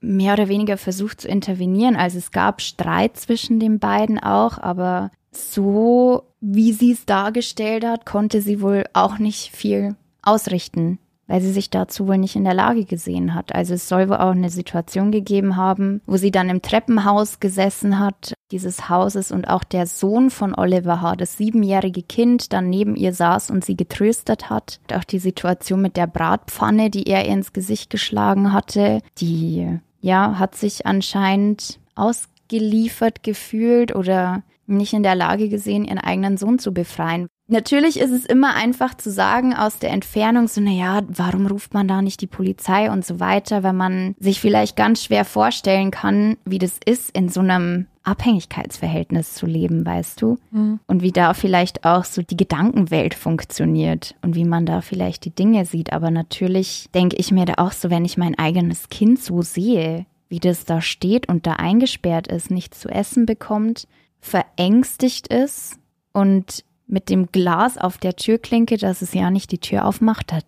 mehr 0.00 0.34
oder 0.34 0.48
weniger 0.48 0.76
versucht 0.76 1.22
zu 1.22 1.28
intervenieren. 1.28 1.96
Also 1.96 2.18
es 2.18 2.30
gab 2.30 2.60
Streit 2.60 3.16
zwischen 3.16 3.58
den 3.58 3.78
beiden 3.78 4.18
auch, 4.18 4.58
aber 4.58 5.10
so 5.32 6.24
wie 6.40 6.72
sie 6.72 6.92
es 6.92 7.06
dargestellt 7.06 7.84
hat, 7.84 8.06
konnte 8.06 8.40
sie 8.40 8.60
wohl 8.60 8.84
auch 8.92 9.18
nicht 9.18 9.54
viel 9.54 9.96
ausrichten 10.22 10.98
weil 11.30 11.40
sie 11.40 11.52
sich 11.52 11.70
dazu 11.70 12.08
wohl 12.08 12.18
nicht 12.18 12.34
in 12.34 12.42
der 12.42 12.54
Lage 12.54 12.84
gesehen 12.84 13.36
hat. 13.36 13.54
Also 13.54 13.74
es 13.74 13.88
soll 13.88 14.08
wohl 14.08 14.16
auch 14.16 14.32
eine 14.32 14.50
Situation 14.50 15.12
gegeben 15.12 15.54
haben, 15.54 16.00
wo 16.04 16.16
sie 16.16 16.32
dann 16.32 16.48
im 16.48 16.60
Treppenhaus 16.60 17.38
gesessen 17.38 18.00
hat, 18.00 18.34
dieses 18.50 18.88
Hauses 18.88 19.30
und 19.30 19.48
auch 19.48 19.62
der 19.62 19.86
Sohn 19.86 20.30
von 20.30 20.56
Oliver 20.56 21.00
H., 21.00 21.14
das 21.14 21.36
siebenjährige 21.36 22.02
Kind, 22.02 22.52
dann 22.52 22.68
neben 22.68 22.96
ihr 22.96 23.14
saß 23.14 23.52
und 23.52 23.64
sie 23.64 23.76
getröstet 23.76 24.50
hat. 24.50 24.80
Und 24.90 24.96
auch 24.96 25.04
die 25.04 25.20
Situation 25.20 25.80
mit 25.80 25.96
der 25.96 26.08
Bratpfanne, 26.08 26.90
die 26.90 27.04
er 27.04 27.24
ihr 27.24 27.32
ins 27.32 27.52
Gesicht 27.52 27.90
geschlagen 27.90 28.52
hatte, 28.52 29.00
die, 29.18 29.78
ja, 30.00 30.36
hat 30.36 30.56
sich 30.56 30.84
anscheinend 30.84 31.78
ausgeliefert 31.94 33.22
gefühlt 33.22 33.94
oder 33.94 34.42
nicht 34.66 34.94
in 34.94 35.04
der 35.04 35.14
Lage 35.14 35.48
gesehen, 35.48 35.84
ihren 35.84 35.98
eigenen 35.98 36.36
Sohn 36.36 36.58
zu 36.58 36.74
befreien. 36.74 37.28
Natürlich 37.50 37.98
ist 37.98 38.12
es 38.12 38.26
immer 38.26 38.54
einfach 38.54 38.94
zu 38.94 39.10
sagen 39.10 39.54
aus 39.54 39.80
der 39.80 39.90
Entfernung, 39.90 40.46
so, 40.46 40.60
naja, 40.60 41.02
warum 41.08 41.48
ruft 41.48 41.74
man 41.74 41.88
da 41.88 42.00
nicht 42.00 42.20
die 42.20 42.28
Polizei 42.28 42.90
und 42.90 43.04
so 43.04 43.18
weiter, 43.18 43.64
wenn 43.64 43.76
man 43.76 44.14
sich 44.20 44.40
vielleicht 44.40 44.76
ganz 44.76 45.02
schwer 45.02 45.24
vorstellen 45.24 45.90
kann, 45.90 46.36
wie 46.44 46.58
das 46.58 46.78
ist, 46.84 47.10
in 47.10 47.28
so 47.28 47.40
einem 47.40 47.86
Abhängigkeitsverhältnis 48.04 49.34
zu 49.34 49.46
leben, 49.46 49.84
weißt 49.84 50.22
du? 50.22 50.38
Mhm. 50.52 50.78
Und 50.86 51.02
wie 51.02 51.10
da 51.10 51.34
vielleicht 51.34 51.84
auch 51.84 52.04
so 52.04 52.22
die 52.22 52.36
Gedankenwelt 52.36 53.14
funktioniert 53.14 54.14
und 54.22 54.36
wie 54.36 54.44
man 54.44 54.64
da 54.64 54.80
vielleicht 54.80 55.24
die 55.24 55.34
Dinge 55.34 55.66
sieht. 55.66 55.92
Aber 55.92 56.12
natürlich 56.12 56.88
denke 56.94 57.16
ich 57.16 57.32
mir 57.32 57.46
da 57.46 57.54
auch 57.56 57.72
so, 57.72 57.90
wenn 57.90 58.04
ich 58.04 58.16
mein 58.16 58.38
eigenes 58.38 58.90
Kind 58.90 59.20
so 59.20 59.42
sehe, 59.42 60.06
wie 60.28 60.38
das 60.38 60.66
da 60.66 60.80
steht 60.80 61.28
und 61.28 61.48
da 61.48 61.54
eingesperrt 61.54 62.28
ist, 62.28 62.52
nichts 62.52 62.78
zu 62.78 62.88
essen 62.88 63.26
bekommt, 63.26 63.88
verängstigt 64.20 65.26
ist 65.26 65.80
und 66.12 66.64
mit 66.90 67.08
dem 67.08 67.26
Glas 67.32 67.78
auf 67.78 67.98
der 67.98 68.16
Türklinke, 68.16 68.76
dass 68.76 69.02
es 69.02 69.14
ja 69.14 69.30
nicht 69.30 69.52
die 69.52 69.58
Tür 69.58 69.84
aufmacht 69.84 70.32
hat. 70.32 70.44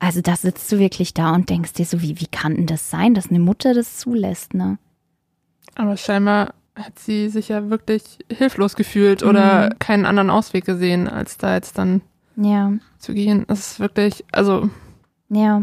Also 0.00 0.20
da 0.20 0.36
sitzt 0.36 0.70
du 0.70 0.78
wirklich 0.78 1.14
da 1.14 1.34
und 1.34 1.50
denkst 1.50 1.72
dir 1.72 1.84
so, 1.84 2.02
wie, 2.02 2.20
wie 2.20 2.26
kann 2.26 2.54
denn 2.54 2.66
das 2.66 2.90
sein, 2.90 3.14
dass 3.14 3.30
eine 3.30 3.40
Mutter 3.40 3.74
das 3.74 3.98
zulässt, 3.98 4.54
ne? 4.54 4.78
Aber 5.74 5.96
scheinbar 5.96 6.54
hat 6.76 6.98
sie 6.98 7.28
sich 7.28 7.48
ja 7.48 7.70
wirklich 7.70 8.18
hilflos 8.30 8.76
gefühlt 8.76 9.22
oder 9.22 9.66
mhm. 9.70 9.78
keinen 9.78 10.06
anderen 10.06 10.30
Ausweg 10.30 10.64
gesehen, 10.64 11.08
als 11.08 11.36
da 11.36 11.54
jetzt 11.54 11.78
dann 11.78 12.02
ja. 12.36 12.72
zu 12.98 13.14
gehen. 13.14 13.44
Das 13.48 13.72
ist 13.72 13.80
wirklich, 13.80 14.24
also. 14.32 14.70
Ja. 15.28 15.62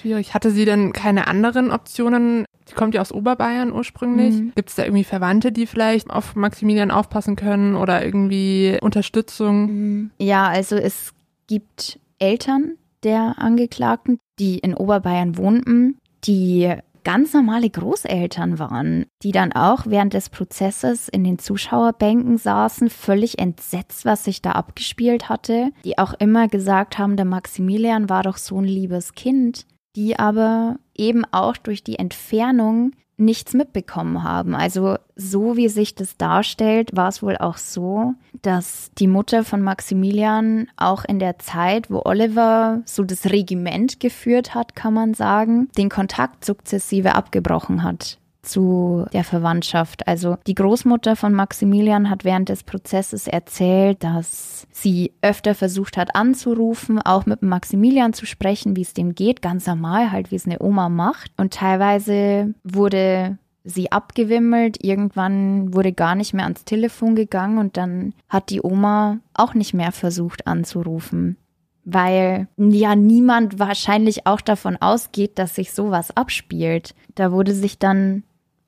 Schwierig. 0.00 0.32
Hatte 0.32 0.50
sie 0.50 0.64
denn 0.64 0.92
keine 0.92 1.26
anderen 1.26 1.70
Optionen? 1.70 2.44
Die 2.70 2.74
kommt 2.74 2.94
ja 2.94 3.00
aus 3.00 3.12
Oberbayern 3.12 3.72
ursprünglich. 3.72 4.34
Mhm. 4.34 4.52
Gibt 4.54 4.70
es 4.70 4.76
da 4.76 4.84
irgendwie 4.84 5.04
Verwandte, 5.04 5.52
die 5.52 5.66
vielleicht 5.66 6.08
auf 6.10 6.36
Maximilian 6.36 6.90
aufpassen 6.90 7.36
können 7.36 7.74
oder 7.74 8.04
irgendwie 8.04 8.78
Unterstützung? 8.80 9.66
Mhm. 9.66 10.10
Ja, 10.18 10.48
also 10.48 10.76
es 10.76 11.12
gibt 11.48 11.98
Eltern 12.18 12.76
der 13.02 13.34
Angeklagten, 13.38 14.18
die 14.38 14.58
in 14.58 14.74
Oberbayern 14.74 15.36
wohnten, 15.36 15.98
die 16.24 16.72
ganz 17.02 17.32
normale 17.32 17.68
Großeltern 17.68 18.58
waren, 18.58 19.06
die 19.22 19.32
dann 19.32 19.52
auch 19.52 19.86
während 19.86 20.12
des 20.14 20.28
Prozesses 20.28 21.08
in 21.08 21.24
den 21.24 21.38
Zuschauerbänken 21.38 22.36
saßen, 22.36 22.90
völlig 22.90 23.38
entsetzt, 23.38 24.04
was 24.04 24.24
sich 24.24 24.42
da 24.42 24.52
abgespielt 24.52 25.28
hatte, 25.28 25.70
die 25.84 25.98
auch 25.98 26.14
immer 26.14 26.48
gesagt 26.48 26.98
haben, 26.98 27.16
der 27.16 27.24
Maximilian 27.24 28.08
war 28.08 28.22
doch 28.22 28.36
so 28.36 28.58
ein 28.58 28.64
liebes 28.64 29.14
Kind 29.14 29.66
die 29.96 30.18
aber 30.18 30.76
eben 30.94 31.24
auch 31.32 31.56
durch 31.56 31.82
die 31.82 31.98
Entfernung 31.98 32.92
nichts 33.20 33.52
mitbekommen 33.52 34.24
haben. 34.24 34.54
Also 34.54 34.96
so 35.14 35.56
wie 35.56 35.68
sich 35.68 35.94
das 35.94 36.16
darstellt, 36.16 36.96
war 36.96 37.08
es 37.08 37.22
wohl 37.22 37.36
auch 37.36 37.58
so, 37.58 38.14
dass 38.42 38.90
die 38.98 39.06
Mutter 39.06 39.44
von 39.44 39.60
Maximilian 39.60 40.68
auch 40.76 41.04
in 41.04 41.18
der 41.18 41.38
Zeit, 41.38 41.90
wo 41.90 42.02
Oliver 42.04 42.80
so 42.86 43.04
das 43.04 43.26
Regiment 43.26 44.00
geführt 44.00 44.54
hat, 44.54 44.74
kann 44.74 44.94
man 44.94 45.14
sagen, 45.14 45.68
den 45.76 45.90
Kontakt 45.90 46.44
sukzessive 46.44 47.14
abgebrochen 47.14 47.82
hat 47.82 48.19
zu 48.42 49.06
der 49.12 49.24
Verwandtschaft. 49.24 50.06
Also 50.06 50.36
die 50.46 50.54
Großmutter 50.54 51.16
von 51.16 51.32
Maximilian 51.32 52.10
hat 52.10 52.24
während 52.24 52.48
des 52.48 52.64
Prozesses 52.64 53.26
erzählt, 53.26 54.02
dass 54.02 54.66
sie 54.70 55.12
öfter 55.22 55.54
versucht 55.54 55.96
hat 55.96 56.14
anzurufen, 56.14 57.00
auch 57.00 57.26
mit 57.26 57.42
Maximilian 57.42 58.12
zu 58.12 58.26
sprechen, 58.26 58.76
wie 58.76 58.82
es 58.82 58.94
dem 58.94 59.14
geht, 59.14 59.42
ganz 59.42 59.66
normal 59.66 60.12
halt, 60.12 60.30
wie 60.30 60.36
es 60.36 60.46
eine 60.46 60.60
Oma 60.60 60.88
macht. 60.88 61.32
Und 61.36 61.54
teilweise 61.54 62.54
wurde 62.64 63.38
sie 63.64 63.92
abgewimmelt, 63.92 64.82
irgendwann 64.82 65.74
wurde 65.74 65.92
gar 65.92 66.14
nicht 66.14 66.32
mehr 66.32 66.44
ans 66.44 66.64
Telefon 66.64 67.14
gegangen 67.14 67.58
und 67.58 67.76
dann 67.76 68.14
hat 68.28 68.50
die 68.50 68.62
Oma 68.62 69.18
auch 69.34 69.54
nicht 69.54 69.74
mehr 69.74 69.92
versucht 69.92 70.46
anzurufen 70.46 71.36
weil 71.84 72.48
ja 72.56 72.94
niemand 72.94 73.58
wahrscheinlich 73.58 74.26
auch 74.26 74.40
davon 74.40 74.76
ausgeht, 74.76 75.38
dass 75.38 75.54
sich 75.54 75.72
sowas 75.72 76.16
abspielt. 76.16 76.94
Da 77.14 77.32
wurde 77.32 77.54
sich 77.54 77.78
dann 77.78 78.22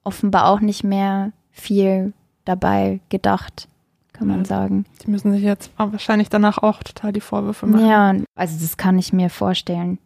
offenbar 0.05 0.47
auch 0.47 0.61
nicht 0.61 0.85
mehr 0.85 1.33
viel 1.51 2.13
dabei 2.45 3.01
gedacht, 3.09 3.69
kann 4.13 4.29
man 4.29 4.45
sagen. 4.45 4.85
Die 5.05 5.11
müssen 5.11 5.33
sich 5.33 5.43
jetzt 5.43 5.71
wahrscheinlich 5.77 6.29
danach 6.29 6.59
auch 6.59 6.83
total 6.83 7.13
die 7.13 7.21
Vorwürfe 7.21 7.67
machen. 7.67 7.89
Ja, 7.89 8.15
also 8.35 8.59
das 8.61 8.77
kann 8.77 8.99
ich 8.99 9.13
mir 9.13 9.31
vorstellen. 9.31 9.99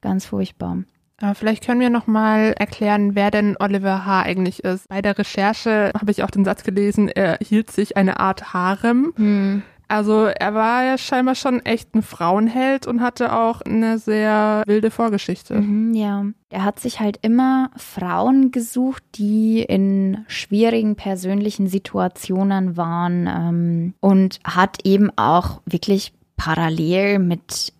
Ganz 0.00 0.26
furchtbar. 0.26 0.78
Aber 1.20 1.36
vielleicht 1.36 1.64
können 1.64 1.80
wir 1.80 1.90
noch 1.90 2.08
mal 2.08 2.52
erklären, 2.58 3.14
wer 3.14 3.30
denn 3.30 3.56
Oliver 3.60 4.04
H. 4.04 4.22
eigentlich 4.22 4.64
ist. 4.64 4.88
Bei 4.88 5.00
der 5.00 5.16
Recherche 5.16 5.92
habe 5.98 6.10
ich 6.10 6.24
auch 6.24 6.30
den 6.30 6.44
Satz 6.44 6.64
gelesen, 6.64 7.08
er 7.08 7.38
hielt 7.40 7.70
sich 7.70 7.96
eine 7.96 8.18
Art 8.18 8.52
Harem. 8.52 9.12
Hm. 9.16 9.62
Also 9.92 10.24
er 10.24 10.54
war 10.54 10.84
ja 10.84 10.96
scheinbar 10.96 11.34
schon 11.34 11.60
echt 11.66 11.94
ein 11.94 12.00
Frauenheld 12.00 12.86
und 12.86 13.02
hatte 13.02 13.36
auch 13.36 13.60
eine 13.60 13.98
sehr 13.98 14.62
wilde 14.64 14.90
Vorgeschichte. 14.90 15.60
Mhm, 15.60 15.92
ja, 15.92 16.24
er 16.48 16.64
hat 16.64 16.80
sich 16.80 16.98
halt 16.98 17.18
immer 17.20 17.70
Frauen 17.76 18.52
gesucht, 18.52 19.04
die 19.16 19.60
in 19.60 20.24
schwierigen 20.28 20.96
persönlichen 20.96 21.66
Situationen 21.66 22.78
waren 22.78 23.26
ähm, 23.26 23.94
und 24.00 24.40
hat 24.44 24.78
eben 24.86 25.10
auch 25.16 25.60
wirklich 25.66 26.14
parallel 26.38 27.18
mit 27.18 27.74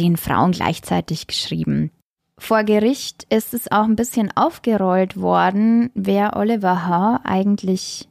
den 0.00 0.16
Frauen 0.16 0.50
gleichzeitig 0.50 1.28
geschrieben. 1.28 1.92
Vor 2.38 2.64
Gericht 2.64 3.24
ist 3.30 3.54
es 3.54 3.70
auch 3.70 3.84
ein 3.84 3.94
bisschen 3.94 4.32
aufgerollt 4.34 5.16
worden, 5.16 5.92
wer 5.94 6.36
Oliver 6.36 6.88
H. 6.88 7.20
eigentlich 7.22 8.08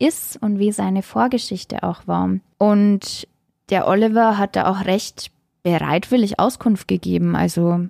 ist 0.00 0.42
und 0.42 0.58
wie 0.58 0.72
seine 0.72 1.02
Vorgeschichte 1.02 1.82
auch 1.82 2.06
war. 2.06 2.30
Und 2.58 3.28
der 3.70 3.86
Oliver 3.86 4.38
hat 4.38 4.56
da 4.56 4.70
auch 4.70 4.84
recht 4.84 5.30
bereitwillig 5.62 6.38
Auskunft 6.40 6.88
gegeben. 6.88 7.36
Also 7.36 7.86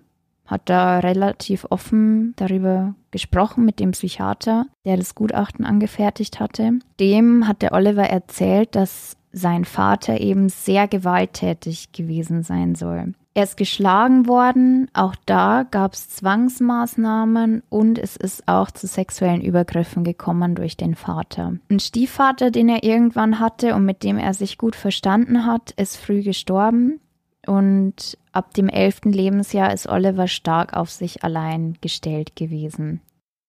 hat 0.46 0.62
da 0.68 0.98
relativ 0.98 1.66
offen 1.70 2.34
darüber 2.36 2.94
gesprochen 3.12 3.64
mit 3.64 3.78
dem 3.78 3.92
Psychiater, 3.92 4.66
der 4.84 4.96
das 4.96 5.14
Gutachten 5.14 5.64
angefertigt 5.64 6.40
hatte. 6.40 6.72
Dem 6.98 7.46
hat 7.46 7.62
der 7.62 7.72
Oliver 7.72 8.04
erzählt, 8.04 8.74
dass 8.74 9.16
sein 9.32 9.64
Vater 9.64 10.20
eben 10.20 10.48
sehr 10.48 10.88
gewalttätig 10.88 11.92
gewesen 11.92 12.42
sein 12.42 12.74
soll. 12.74 13.14
Er 13.32 13.44
ist 13.44 13.56
geschlagen 13.56 14.26
worden, 14.26 14.90
auch 14.92 15.14
da 15.24 15.64
gab 15.70 15.94
es 15.94 16.08
Zwangsmaßnahmen 16.10 17.62
und 17.68 17.98
es 17.98 18.16
ist 18.16 18.48
auch 18.48 18.72
zu 18.72 18.88
sexuellen 18.88 19.40
Übergriffen 19.40 20.02
gekommen 20.02 20.56
durch 20.56 20.76
den 20.76 20.96
Vater. 20.96 21.54
Ein 21.70 21.78
Stiefvater, 21.78 22.50
den 22.50 22.68
er 22.68 22.82
irgendwann 22.82 23.38
hatte 23.38 23.76
und 23.76 23.84
mit 23.84 24.02
dem 24.02 24.18
er 24.18 24.34
sich 24.34 24.58
gut 24.58 24.74
verstanden 24.74 25.46
hat, 25.46 25.70
ist 25.72 25.96
früh 25.96 26.22
gestorben 26.22 26.98
und 27.46 28.18
ab 28.32 28.52
dem 28.54 28.68
elften 28.68 29.12
Lebensjahr 29.12 29.72
ist 29.72 29.88
Oliver 29.88 30.26
stark 30.26 30.74
auf 30.76 30.90
sich 30.90 31.22
allein 31.22 31.78
gestellt 31.80 32.34
gewesen. 32.34 33.00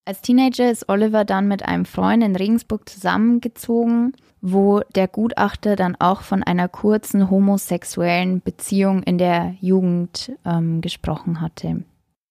Als 0.06 0.22
Teenager 0.22 0.70
ist 0.70 0.90
Oliver 0.90 1.26
dann 1.26 1.48
mit 1.48 1.64
einem 1.64 1.86
Freund 1.86 2.24
in 2.24 2.36
Regensburg 2.36 2.88
zusammengezogen, 2.88 4.14
wo 4.42 4.82
der 4.96 5.08
Gutachter 5.08 5.76
dann 5.76 5.96
auch 6.00 6.22
von 6.22 6.44
einer 6.44 6.68
kurzen 6.68 7.30
homosexuellen 7.30 8.42
Beziehung 8.42 9.04
in 9.04 9.18
der 9.18 9.56
Jugend 9.60 10.32
ähm, 10.46 10.82
gesprochen 10.82 11.42
hatte. 11.42 11.84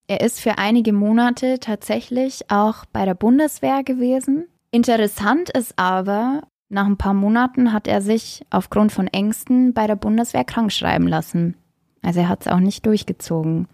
Er 0.07 0.21
ist 0.21 0.41
für 0.41 0.57
einige 0.57 0.91
Monate 0.91 1.59
tatsächlich 1.59 2.51
auch 2.51 2.85
bei 2.85 3.05
der 3.05 3.13
Bundeswehr 3.13 3.83
gewesen. 3.83 4.45
Interessant 4.71 5.49
ist 5.49 5.79
aber, 5.79 6.43
nach 6.67 6.85
ein 6.85 6.97
paar 6.97 7.13
Monaten 7.13 7.71
hat 7.71 7.87
er 7.87 8.01
sich 8.01 8.45
aufgrund 8.49 8.91
von 8.91 9.07
Ängsten 9.07 9.73
bei 9.73 9.87
der 9.87 9.95
Bundeswehr 9.95 10.43
krankschreiben 10.43 11.07
lassen. 11.07 11.55
Also 12.01 12.21
er 12.21 12.29
hat 12.29 12.41
es 12.41 12.47
auch 12.47 12.59
nicht 12.59 12.85
durchgezogen. 12.85 13.67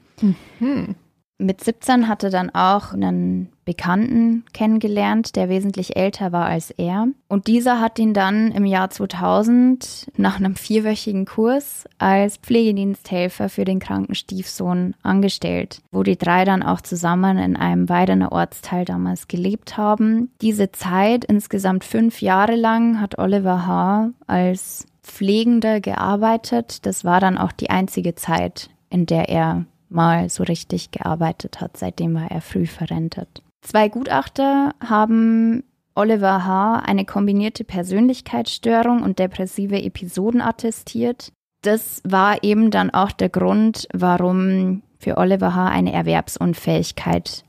Mhm. 0.59 0.95
Mit 1.39 1.63
17 1.63 2.07
hatte 2.07 2.31
dann 2.31 2.49
auch 2.49 2.93
einen 2.93 3.49
Bekannten 3.63 4.43
kennengelernt, 4.53 5.35
der 5.35 5.49
wesentlich 5.49 5.95
älter 5.95 6.31
war 6.31 6.47
als 6.47 6.71
er. 6.71 7.09
Und 7.27 7.45
dieser 7.45 7.79
hat 7.79 7.99
ihn 7.99 8.15
dann 8.15 8.51
im 8.51 8.65
Jahr 8.65 8.89
2000 8.89 10.07
nach 10.17 10.37
einem 10.37 10.55
vierwöchigen 10.55 11.25
Kurs 11.25 11.85
als 11.99 12.37
Pflegediensthelfer 12.37 13.49
für 13.49 13.65
den 13.65 13.79
kranken 13.79 14.15
Stiefsohn 14.15 14.95
angestellt, 15.03 15.81
wo 15.91 16.01
die 16.01 16.17
drei 16.17 16.43
dann 16.43 16.63
auch 16.63 16.81
zusammen 16.81 17.37
in 17.37 17.55
einem 17.55 17.87
Weidener 17.87 18.31
Ortsteil 18.31 18.85
damals 18.85 19.27
gelebt 19.27 19.77
haben. 19.77 20.31
Diese 20.41 20.71
Zeit, 20.71 21.23
insgesamt 21.25 21.83
fünf 21.83 22.21
Jahre 22.21 22.55
lang, 22.55 22.99
hat 22.99 23.19
Oliver 23.19 23.67
H. 23.67 24.09
als 24.25 24.87
Pflegender 25.03 25.81
gearbeitet. 25.81 26.85
Das 26.87 27.05
war 27.05 27.19
dann 27.19 27.37
auch 27.37 27.51
die 27.51 27.69
einzige 27.69 28.15
Zeit, 28.15 28.71
in 28.89 29.05
der 29.05 29.29
er 29.29 29.65
mal 29.89 30.29
so 30.29 30.43
richtig 30.43 30.91
gearbeitet 30.91 31.61
hat. 31.61 31.77
Seitdem 31.77 32.15
war 32.15 32.29
er 32.29 32.41
früh 32.41 32.65
verrentet. 32.65 33.41
Zwei 33.61 33.89
Gutachter 33.89 34.73
haben 34.83 35.63
Oliver 35.95 36.45
H. 36.45 36.83
eine 36.85 37.05
kombinierte 37.05 37.63
Persönlichkeitsstörung 37.63 39.01
und 39.01 39.19
depressive 39.19 39.81
Episoden 39.81 40.41
attestiert. 40.41 41.31
Das 41.63 42.01
war 42.05 42.43
eben 42.43 42.69
dann 42.69 42.91
auch 42.91 43.11
der 43.11 43.29
Grund, 43.29 43.87
warum 43.93 44.83
für 44.99 45.17
Oliver 45.17 45.55
H. 45.55 45.67
eine 45.67 45.93
Erwerbsunfähigkeit 45.93 47.43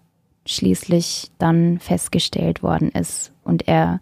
schließlich 0.46 1.30
dann 1.38 1.78
festgestellt 1.78 2.62
worden 2.62 2.90
ist 2.90 3.32
und 3.44 3.68
er 3.68 4.00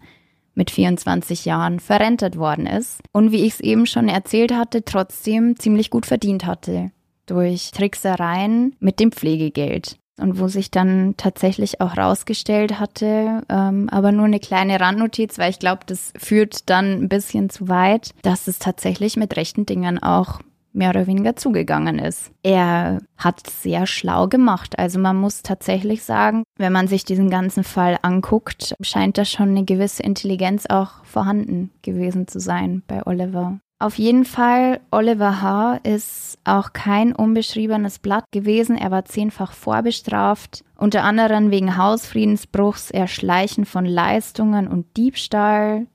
mit 0.55 0.71
24 0.71 1.45
Jahren 1.45 1.79
verrentet 1.79 2.37
worden 2.37 2.65
ist 2.65 3.01
und 3.11 3.31
wie 3.31 3.45
ich 3.45 3.55
es 3.55 3.59
eben 3.59 3.85
schon 3.85 4.07
erzählt 4.07 4.53
hatte, 4.53 4.83
trotzdem 4.83 5.57
ziemlich 5.57 5.89
gut 5.89 6.05
verdient 6.05 6.45
hatte 6.45 6.91
durch 7.27 7.71
Tricksereien 7.71 8.75
mit 8.79 8.99
dem 8.99 9.11
Pflegegeld. 9.11 9.97
Und 10.19 10.39
wo 10.39 10.47
sich 10.47 10.71
dann 10.71 11.13
tatsächlich 11.17 11.79
auch 11.79 11.95
rausgestellt 11.95 12.79
hatte, 12.79 13.43
ähm, 13.49 13.87
aber 13.91 14.11
nur 14.11 14.25
eine 14.25 14.39
kleine 14.39 14.79
Randnotiz, 14.79 15.37
weil 15.37 15.51
ich 15.51 15.59
glaube, 15.59 15.81
das 15.85 16.11
führt 16.17 16.71
dann 16.71 17.03
ein 17.03 17.09
bisschen 17.09 17.51
zu 17.51 17.69
weit, 17.69 18.15
dass 18.23 18.47
es 18.47 18.57
tatsächlich 18.57 19.15
mit 19.15 19.37
rechten 19.37 19.67
Dingen 19.67 20.01
auch 20.01 20.39
mehr 20.77 20.91
oder 20.91 21.07
weniger 21.07 21.35
zugegangen 21.35 21.99
ist. 21.99 22.31
Er 22.43 22.99
hat 23.17 23.47
sehr 23.49 23.87
schlau 23.87 24.27
gemacht. 24.27 24.79
Also 24.79 24.99
man 24.99 25.17
muss 25.17 25.41
tatsächlich 25.41 26.03
sagen, 26.03 26.43
wenn 26.57 26.71
man 26.71 26.87
sich 26.87 27.03
diesen 27.03 27.29
ganzen 27.29 27.63
Fall 27.63 27.97
anguckt, 28.01 28.75
scheint 28.81 29.17
da 29.17 29.25
schon 29.25 29.49
eine 29.49 29.65
gewisse 29.65 30.03
Intelligenz 30.03 30.65
auch 30.67 31.03
vorhanden 31.03 31.71
gewesen 31.81 32.27
zu 32.27 32.39
sein 32.39 32.83
bei 32.87 33.05
Oliver. 33.05 33.59
Auf 33.79 33.99
jeden 33.99 34.25
Fall, 34.25 34.79
Oliver 34.89 35.39
H. 35.41 35.79
ist 35.83 36.39
auch 36.45 36.73
kein 36.73 37.13
unbeschriebenes 37.13 37.99
Blatt 37.99 38.25
gewesen. 38.31 38.75
Er 38.75 38.89
war 38.89 39.05
zehnfach 39.05 39.51
vorbestraft, 39.51 40.63
unter 40.75 41.03
anderem 41.03 41.51
wegen 41.51 41.77
Hausfriedensbruchs, 41.77 42.89
Erschleichen 42.89 43.65
von 43.65 43.85
Leistungen 43.85 44.67
und 44.67 44.97
Diebstahl. 44.97 45.85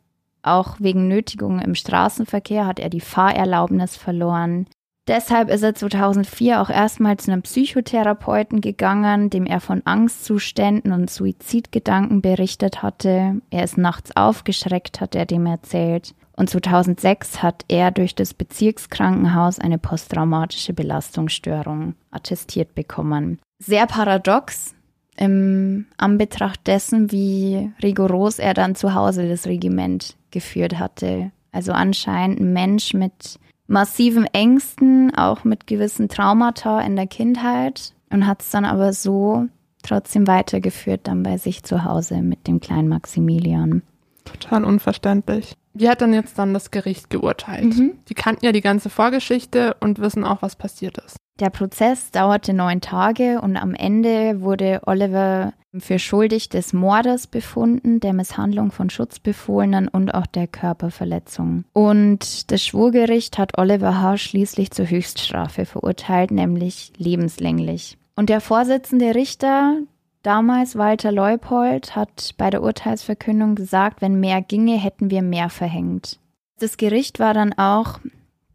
Auch 0.42 0.76
wegen 0.78 1.08
Nötigung 1.08 1.58
im 1.58 1.74
Straßenverkehr 1.74 2.66
hat 2.66 2.78
er 2.78 2.88
die 2.88 3.00
Fahrerlaubnis 3.00 3.96
verloren. 3.96 4.66
Deshalb 5.08 5.50
ist 5.50 5.64
er 5.64 5.74
2004 5.74 6.62
auch 6.62 6.70
erstmal 6.70 7.16
zu 7.16 7.32
einem 7.32 7.42
Psychotherapeuten 7.42 8.60
gegangen, 8.60 9.30
dem 9.30 9.46
er 9.46 9.58
von 9.58 9.82
Angstzuständen 9.84 10.92
und 10.92 11.10
Suizidgedanken 11.10 12.22
berichtet 12.22 12.84
hatte. 12.84 13.40
Er 13.50 13.64
ist 13.64 13.76
nachts 13.76 14.16
aufgeschreckt, 14.16 15.00
hat 15.00 15.16
er 15.16 15.26
dem 15.26 15.46
erzählt. 15.46 16.14
Und 16.36 16.48
2006 16.48 17.42
hat 17.42 17.64
er 17.68 17.90
durch 17.90 18.14
das 18.14 18.34
Bezirkskrankenhaus 18.34 19.58
eine 19.58 19.78
posttraumatische 19.78 20.72
Belastungsstörung 20.72 21.94
attestiert 22.10 22.74
bekommen. 22.74 23.38
Sehr 23.58 23.86
paradox 23.86 24.74
im 25.16 25.86
Anbetracht 25.98 26.66
dessen, 26.66 27.12
wie 27.12 27.70
rigoros 27.82 28.38
er 28.38 28.54
dann 28.54 28.74
zu 28.74 28.94
Hause 28.94 29.28
das 29.28 29.46
Regiment 29.46 30.16
geführt 30.30 30.78
hatte. 30.78 31.30
Also 31.52 31.72
anscheinend 31.72 32.40
ein 32.40 32.52
Mensch 32.54 32.94
mit 32.94 33.38
massiven 33.66 34.24
Ängsten, 34.26 35.14
auch 35.14 35.44
mit 35.44 35.66
gewissen 35.66 36.08
Traumata 36.08 36.80
in 36.80 36.96
der 36.96 37.06
Kindheit 37.06 37.92
und 38.10 38.26
hat 38.26 38.42
es 38.42 38.50
dann 38.50 38.64
aber 38.64 38.92
so 38.92 39.46
trotzdem 39.82 40.26
weitergeführt 40.26 41.02
dann 41.04 41.22
bei 41.22 41.36
sich 41.38 41.62
zu 41.62 41.84
Hause 41.84 42.22
mit 42.22 42.46
dem 42.46 42.60
kleinen 42.60 42.88
Maximilian. 42.88 43.82
Total 44.24 44.64
unverständlich. 44.64 45.56
Wie 45.74 45.88
hat 45.88 46.00
dann 46.00 46.12
jetzt 46.12 46.38
dann 46.38 46.54
das 46.54 46.70
Gericht 46.70 47.10
geurteilt? 47.10 47.76
Mhm. 47.76 47.92
Die 48.08 48.14
kannten 48.14 48.44
ja 48.44 48.52
die 48.52 48.60
ganze 48.60 48.90
Vorgeschichte 48.90 49.76
und 49.80 49.98
wissen 49.98 50.24
auch, 50.24 50.42
was 50.42 50.56
passiert 50.56 50.98
ist. 50.98 51.16
Der 51.40 51.50
Prozess 51.50 52.10
dauerte 52.10 52.52
neun 52.52 52.80
Tage 52.80 53.40
und 53.40 53.56
am 53.56 53.74
Ende 53.74 54.42
wurde 54.42 54.82
Oliver 54.86 55.54
für 55.78 55.98
schuldig 55.98 56.50
des 56.50 56.74
Mordes 56.74 57.26
befunden, 57.26 58.00
der 58.00 58.12
Misshandlung 58.12 58.70
von 58.70 58.90
Schutzbefohlenen 58.90 59.88
und 59.88 60.12
auch 60.12 60.26
der 60.26 60.46
Körperverletzung. 60.46 61.64
Und 61.72 62.50
das 62.50 62.64
Schwurgericht 62.64 63.38
hat 63.38 63.58
Oliver 63.58 64.00
H. 64.00 64.18
schließlich 64.18 64.70
zur 64.70 64.90
Höchststrafe 64.90 65.64
verurteilt, 65.64 66.30
nämlich 66.30 66.92
lebenslänglich. 66.98 67.96
Und 68.14 68.28
der 68.28 68.42
Vorsitzende 68.42 69.14
Richter, 69.14 69.78
Damals 70.22 70.76
Walter 70.76 71.10
Leupold 71.10 71.96
hat 71.96 72.34
bei 72.38 72.48
der 72.50 72.62
Urteilsverkündung 72.62 73.56
gesagt, 73.56 74.00
wenn 74.00 74.20
mehr 74.20 74.40
ginge, 74.40 74.76
hätten 74.76 75.10
wir 75.10 75.22
mehr 75.22 75.50
verhängt. 75.50 76.20
Das 76.60 76.76
Gericht 76.76 77.18
war 77.18 77.34
dann 77.34 77.52
auch 77.54 77.98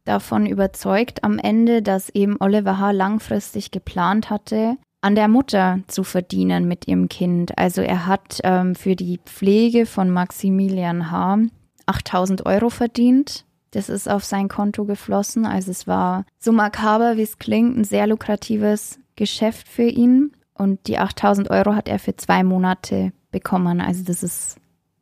davon 0.05 0.45
überzeugt 0.45 1.25
am 1.25 1.37
Ende, 1.37 1.81
dass 1.81 2.09
eben 2.09 2.37
Oliver 2.39 2.79
H. 2.79 2.91
langfristig 2.91 3.71
geplant 3.71 4.29
hatte, 4.29 4.77
an 5.01 5.15
der 5.15 5.27
Mutter 5.27 5.79
zu 5.87 6.05
verdienen 6.05 6.69
mit 6.69 6.87
ihrem 6.87 7.09
Kind. 7.09 7.57
Also 7.57 7.81
er 7.81 8.07
hat 8.07 8.39
ähm, 8.43 8.73
für 8.73 8.95
die 8.95 9.19
Pflege 9.25 9.85
von 9.85 10.09
Maximilian 10.09 11.11
H. 11.11 11.39
8000 11.85 12.45
Euro 12.45 12.69
verdient. 12.69 13.45
Das 13.71 13.89
ist 13.89 14.09
auf 14.09 14.23
sein 14.23 14.47
Konto 14.47 14.85
geflossen. 14.85 15.45
Also 15.45 15.71
es 15.71 15.85
war 15.85 16.25
so 16.39 16.53
makaber, 16.53 17.17
wie 17.17 17.23
es 17.23 17.37
klingt, 17.37 17.77
ein 17.77 17.83
sehr 17.83 18.07
lukratives 18.07 18.99
Geschäft 19.17 19.67
für 19.67 19.83
ihn. 19.83 20.31
Und 20.57 20.87
die 20.87 20.97
8000 20.97 21.49
Euro 21.49 21.75
hat 21.75 21.87
er 21.87 21.99
für 21.99 22.15
zwei 22.15 22.43
Monate 22.43 23.11
bekommen. 23.31 23.81
Also 23.81 24.03
das 24.03 24.23
ist 24.23 24.57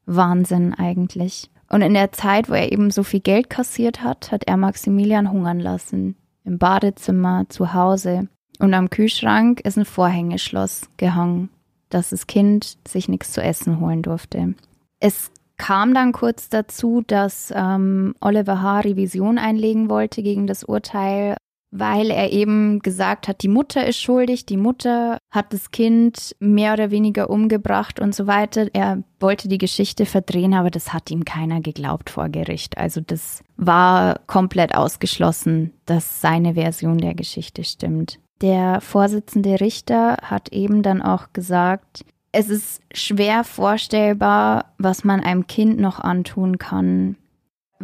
Wahnsinn 0.05 0.73
eigentlich. 0.73 1.49
Und 1.69 1.81
in 1.81 1.93
der 1.93 2.11
Zeit, 2.11 2.49
wo 2.49 2.53
er 2.53 2.71
eben 2.71 2.91
so 2.91 3.03
viel 3.03 3.21
Geld 3.21 3.49
kassiert 3.49 4.03
hat, 4.03 4.31
hat 4.31 4.43
er 4.45 4.57
Maximilian 4.57 5.31
hungern 5.31 5.59
lassen. 5.59 6.15
Im 6.43 6.59
Badezimmer, 6.59 7.45
zu 7.49 7.73
Hause. 7.73 8.27
Und 8.59 8.73
am 8.73 8.89
Kühlschrank 8.89 9.61
ist 9.61 9.77
ein 9.77 9.85
Vorhängeschloss 9.85 10.89
gehangen, 10.97 11.49
dass 11.89 12.11
das 12.11 12.27
Kind 12.27 12.77
sich 12.87 13.09
nichts 13.09 13.31
zu 13.33 13.41
essen 13.41 13.79
holen 13.79 14.03
durfte. 14.03 14.53
Es 14.99 15.31
kam 15.57 15.93
dann 15.93 16.11
kurz 16.11 16.49
dazu, 16.49 17.01
dass 17.05 17.51
ähm, 17.55 18.13
Oliver 18.21 18.61
H. 18.61 18.81
Revision 18.81 19.37
einlegen 19.37 19.89
wollte 19.89 20.21
gegen 20.21 20.47
das 20.47 20.63
Urteil 20.63 21.35
weil 21.77 22.09
er 22.09 22.31
eben 22.31 22.79
gesagt 22.79 23.27
hat, 23.27 23.41
die 23.43 23.49
Mutter 23.49 23.85
ist 23.85 23.99
schuldig, 23.99 24.45
die 24.45 24.57
Mutter 24.57 25.17
hat 25.29 25.51
das 25.51 25.71
Kind 25.71 26.35
mehr 26.39 26.73
oder 26.73 26.89
weniger 26.89 27.29
umgebracht 27.29 27.99
und 27.99 28.15
so 28.15 28.27
weiter. 28.27 28.67
Er 28.73 29.03
wollte 29.19 29.49
die 29.49 29.57
Geschichte 29.57 30.05
verdrehen, 30.05 30.53
aber 30.53 30.71
das 30.71 30.93
hat 30.93 31.11
ihm 31.11 31.25
keiner 31.25 31.59
geglaubt 31.59 32.09
vor 32.09 32.29
Gericht. 32.29 32.77
Also 32.77 33.01
das 33.01 33.43
war 33.57 34.19
komplett 34.27 34.73
ausgeschlossen, 34.73 35.73
dass 35.85 36.21
seine 36.21 36.53
Version 36.53 36.97
der 36.97 37.13
Geschichte 37.13 37.63
stimmt. 37.63 38.19
Der 38.41 38.79
Vorsitzende 38.81 39.59
Richter 39.59 40.17
hat 40.21 40.49
eben 40.53 40.81
dann 40.81 41.01
auch 41.01 41.33
gesagt, 41.33 42.05
es 42.31 42.49
ist 42.49 42.81
schwer 42.93 43.43
vorstellbar, 43.43 44.73
was 44.77 45.03
man 45.03 45.21
einem 45.21 45.47
Kind 45.47 45.79
noch 45.79 45.99
antun 45.99 46.57
kann, 46.57 47.15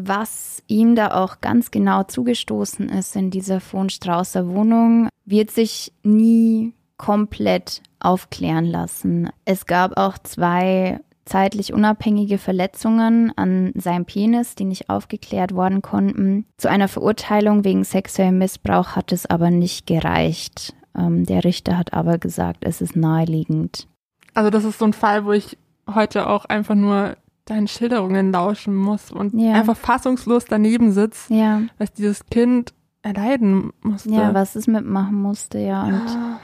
was 0.08 0.64
ihm 0.68 0.96
da 0.96 1.12
auch 1.22 1.42
ganz 1.42 1.72
genau 1.72 2.04
zugestoßen 2.04 2.90
ist 2.90 3.16
in 3.16 3.32
dieser 3.32 3.60
von 3.60 3.90
Straußer 3.90 4.48
Wohnung, 4.48 5.10
wird 5.26 5.52
sich 5.52 5.94
nie 6.04 6.74
komplett 6.98 7.82
aufklären 8.00 8.66
lassen. 8.66 9.30
Es 9.46 9.66
gab 9.66 9.98
auch 9.98 10.18
zwei 10.18 11.00
zeitlich 11.26 11.74
unabhängige 11.74 12.38
Verletzungen 12.38 13.32
an 13.38 13.72
seinem 13.76 14.06
Penis, 14.06 14.56
die 14.56 14.66
nicht 14.66 14.90
aufgeklärt 14.90 15.54
worden 15.54 15.82
konnten. 15.82 16.46
Zu 16.58 16.70
einer 16.70 16.88
Verurteilung 16.88 17.64
wegen 17.64 17.84
sexuellem 17.84 18.38
Missbrauch 18.38 18.96
hat 18.96 19.12
es 19.12 19.26
aber 19.26 19.50
nicht 19.50 19.88
gereicht. 19.88 20.74
Ähm, 20.98 21.26
der 21.26 21.44
Richter 21.44 21.78
hat 21.78 21.94
aber 21.94 22.18
gesagt, 22.18 22.66
es 22.66 22.82
ist 22.82 22.96
naheliegend. 22.96 23.88
Also 24.34 24.50
das 24.50 24.64
ist 24.64 24.80
so 24.80 24.86
ein 24.86 24.94
Fall, 24.94 25.26
wo 25.26 25.32
ich 25.32 25.58
heute 25.88 26.28
auch 26.28 26.46
einfach 26.46 26.76
nur 26.76 27.16
deinen 27.46 27.68
Schilderungen 27.68 28.32
lauschen 28.32 28.76
muss 28.76 29.12
und 29.12 29.34
ja. 29.34 29.54
einfach 29.54 29.78
fassungslos 29.78 30.46
daneben 30.46 30.92
sitze, 30.92 31.34
ja. 31.34 31.62
was 31.78 31.92
dieses 31.94 32.26
Kind 32.28 32.74
erleiden 33.02 33.72
musste. 33.82 34.12
Ja, 34.12 34.34
was 34.34 34.56
es 34.56 34.68
mitmachen 34.68 35.22
musste, 35.22 35.60
ja. 35.60 35.84
Und 35.84 36.06
ja. 36.08 36.40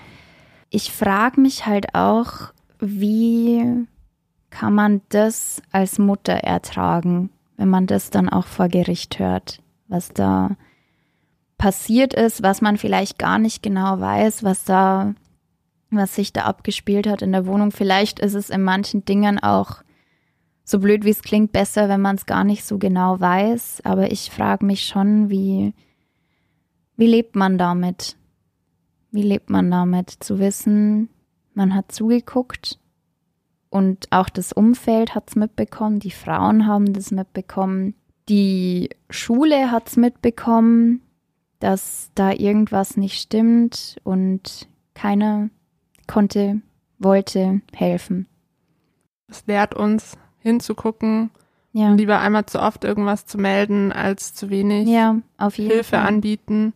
ich 0.69 0.91
frage 0.91 1.39
mich 1.39 1.65
halt 1.65 1.93
auch, 1.93 2.51
wie 2.79 3.85
kann 4.49 4.73
man 4.73 5.01
das 5.09 5.61
als 5.71 5.99
Mutter 5.99 6.33
ertragen, 6.33 7.29
wenn 7.57 7.69
man 7.69 7.87
das 7.87 8.09
dann 8.09 8.29
auch 8.29 8.45
vor 8.45 8.69
Gericht 8.69 9.19
hört, 9.19 9.61
was 9.87 10.09
da 10.09 10.51
passiert 11.57 12.13
ist, 12.13 12.43
was 12.43 12.61
man 12.61 12.77
vielleicht 12.77 13.17
gar 13.17 13.39
nicht 13.39 13.63
genau 13.63 13.99
weiß, 13.99 14.43
was 14.43 14.63
da, 14.63 15.13
was 15.89 16.15
sich 16.15 16.33
da 16.33 16.43
abgespielt 16.43 17.07
hat 17.07 17.21
in 17.21 17.31
der 17.31 17.45
Wohnung. 17.45 17.71
Vielleicht 17.71 18.19
ist 18.19 18.35
es 18.35 18.49
in 18.49 18.63
manchen 18.63 19.05
Dingen 19.05 19.39
auch 19.39 19.81
so 20.69 20.79
blöd 20.79 21.05
wie 21.05 21.11
es 21.11 21.21
klingt, 21.21 21.53
besser, 21.53 21.87
wenn 21.87 22.01
man 22.01 22.17
es 22.17 22.25
gar 22.25 22.43
nicht 22.43 22.65
so 22.65 22.77
genau 22.77 23.21
weiß. 23.21 23.81
Aber 23.85 24.11
ich 24.11 24.29
frage 24.29 24.65
mich 24.65 24.83
schon, 24.83 25.29
wie, 25.29 25.73
wie 26.97 27.07
lebt 27.07 27.37
man 27.37 27.57
damit? 27.57 28.17
Wie 29.11 29.23
lebt 29.23 29.49
man 29.49 29.71
damit, 29.71 30.09
zu 30.09 30.39
wissen, 30.39 31.07
man 31.53 31.73
hat 31.73 31.93
zugeguckt 31.93 32.79
und 33.69 34.07
auch 34.11 34.27
das 34.27 34.51
Umfeld 34.51 35.15
hat 35.15 35.29
es 35.29 35.35
mitbekommen, 35.37 35.99
die 35.99 36.11
Frauen 36.11 36.67
haben 36.67 36.91
das 36.91 37.11
mitbekommen, 37.11 37.95
die 38.27 38.89
Schule 39.09 39.71
hat 39.71 39.87
es 39.87 39.95
mitbekommen, 39.95 41.01
dass 41.59 42.11
da 42.13 42.33
irgendwas 42.33 42.97
nicht 42.97 43.21
stimmt 43.21 43.95
und 44.03 44.67
keiner 44.93 45.49
konnte, 46.07 46.61
wollte 46.99 47.61
helfen. 47.73 48.27
Es 49.29 49.47
lehrt 49.47 49.73
uns 49.73 50.17
hinzugucken, 50.47 51.29
ja. 51.73 51.93
lieber 51.93 52.19
einmal 52.19 52.45
zu 52.45 52.61
oft 52.61 52.83
irgendwas 52.83 53.25
zu 53.25 53.37
melden, 53.37 53.91
als 53.91 54.33
zu 54.33 54.49
wenig 54.49 54.87
ja, 54.87 55.17
Hilfe 55.51 55.83
Fall. 55.83 56.07
anbieten. 56.07 56.73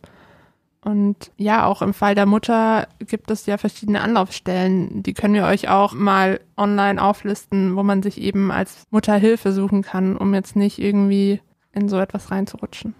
Und 0.84 1.30
ja, 1.36 1.64
auch 1.64 1.80
im 1.80 1.94
Fall 1.94 2.16
der 2.16 2.26
Mutter 2.26 2.88
gibt 2.98 3.30
es 3.30 3.46
ja 3.46 3.56
verschiedene 3.56 4.00
Anlaufstellen. 4.00 5.02
Die 5.04 5.14
können 5.14 5.34
wir 5.34 5.44
euch 5.44 5.68
auch 5.68 5.94
mal 5.94 6.40
online 6.56 7.00
auflisten, 7.00 7.76
wo 7.76 7.84
man 7.84 8.02
sich 8.02 8.20
eben 8.20 8.50
als 8.50 8.84
Mutter 8.90 9.14
Hilfe 9.14 9.52
suchen 9.52 9.82
kann, 9.82 10.16
um 10.16 10.34
jetzt 10.34 10.56
nicht 10.56 10.80
irgendwie 10.80 11.40
in 11.72 11.88
so 11.88 11.98
etwas 11.98 12.32
reinzurutschen. 12.32 12.94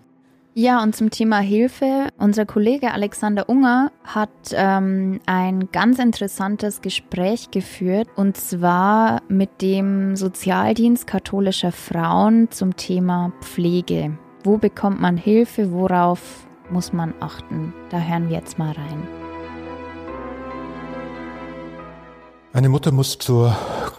Ja, 0.55 0.83
und 0.83 0.95
zum 0.95 1.11
Thema 1.11 1.39
Hilfe. 1.39 2.09
Unser 2.19 2.45
Kollege 2.45 2.93
Alexander 2.93 3.49
Unger 3.49 3.91
hat 4.05 4.29
ähm, 4.53 5.19
ein 5.25 5.71
ganz 5.73 5.99
interessantes 5.99 6.83
Gespräch 6.83 7.51
geführt 7.51 8.09
und 8.17 8.37
zwar 8.37 9.23
mit 9.29 9.63
dem 9.63 10.15
Sozialdienst 10.15 11.07
katholischer 11.07 11.73
Frauen 11.73 12.51
zum 12.51 12.77
Thema 12.77 13.33
Pflege. 13.41 14.19
Wo 14.45 14.59
bekommt 14.59 15.01
man 15.01 15.17
Hilfe? 15.17 15.73
Worauf 15.73 16.47
muss 16.71 16.93
man 16.93 17.15
achten? 17.21 17.73
Da 17.89 17.99
hören 17.99 18.29
wir 18.29 18.37
jetzt 18.37 18.59
mal 18.59 18.73
rein. 18.73 19.32
Eine 22.55 22.69
Mutter 22.69 22.93
muss 22.93 23.19
zur 23.19 23.57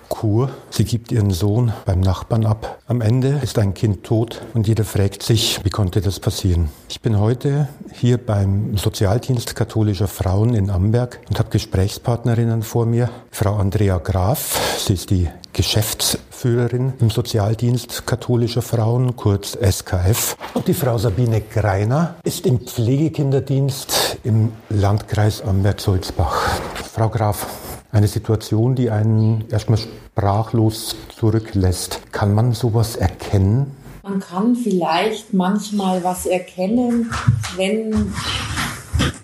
Kur. 0.10 0.52
Sie 0.70 0.86
gibt 0.86 1.12
ihren 1.12 1.32
Sohn 1.32 1.74
beim 1.86 2.02
Nachbarn 2.02 2.46
ab. 2.46 2.78
Am 2.86 3.02
Ende 3.02 3.40
ist 3.42 3.58
ein 3.58 3.74
Kind 3.74 4.04
tot 4.04 4.44
und 4.54 4.68
jeder 4.68 4.84
fragt 4.84 5.24
sich, 5.24 5.60
wie 5.66 5.72
konnte 5.72 6.02
das 6.02 6.20
passieren? 6.20 6.70
Ich 6.88 7.02
bin 7.02 7.20
heute 7.20 7.68
hier 7.92 8.24
beim 8.24 8.78
Sozialdienst 8.78 9.56
katholischer 9.56 10.08
Frauen 10.08 10.54
in 10.54 10.70
Amberg 10.70 11.20
und 11.30 11.40
habe 11.40 11.50
Gesprächspartnerinnen 11.50 12.62
vor 12.62 12.86
mir. 12.86 13.10
Frau 13.32 13.56
Andrea 13.56 13.98
Graf, 13.98 14.78
sie 14.78 14.94
ist 14.94 15.10
die 15.10 15.30
Geschäftsführerin 15.52 16.94
im 17.00 17.10
Sozialdienst 17.10 18.06
katholischer 18.06 18.62
Frauen, 18.62 19.16
kurz 19.16 19.58
SKF. 19.60 20.38
Und 20.54 20.68
die 20.68 20.76
Frau 20.76 21.00
Sabine 21.00 21.42
Greiner 21.42 22.18
ist 22.24 22.46
im 22.46 22.60
Pflegekinderdienst 22.60 24.20
im 24.24 24.52
Landkreis 24.70 25.42
Amberg-Sulzbach. 25.42 26.50
Frau 26.94 27.10
Graf, 27.10 27.48
eine 27.94 28.08
Situation, 28.08 28.76
die 28.76 28.90
einen 28.90 29.46
erstmal 29.50 29.78
sprachlos 29.78 30.96
zurücklässt. 31.16 32.02
Kann 32.12 32.34
man 32.34 32.54
sowas 32.54 32.96
erkennen? 32.96 33.78
Man 34.02 34.20
kann 34.20 34.56
vielleicht 34.56 35.34
manchmal 35.34 36.04
was 36.04 36.26
erkennen, 36.26 37.12
wenn 37.56 38.12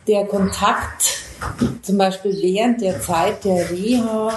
der 0.08 0.26
Kontakt 0.26 1.18
zum 1.82 1.98
Beispiel 1.98 2.38
während 2.42 2.82
der 2.82 3.02
Zeit 3.02 3.44
der 3.44 3.70
Reha 3.72 4.32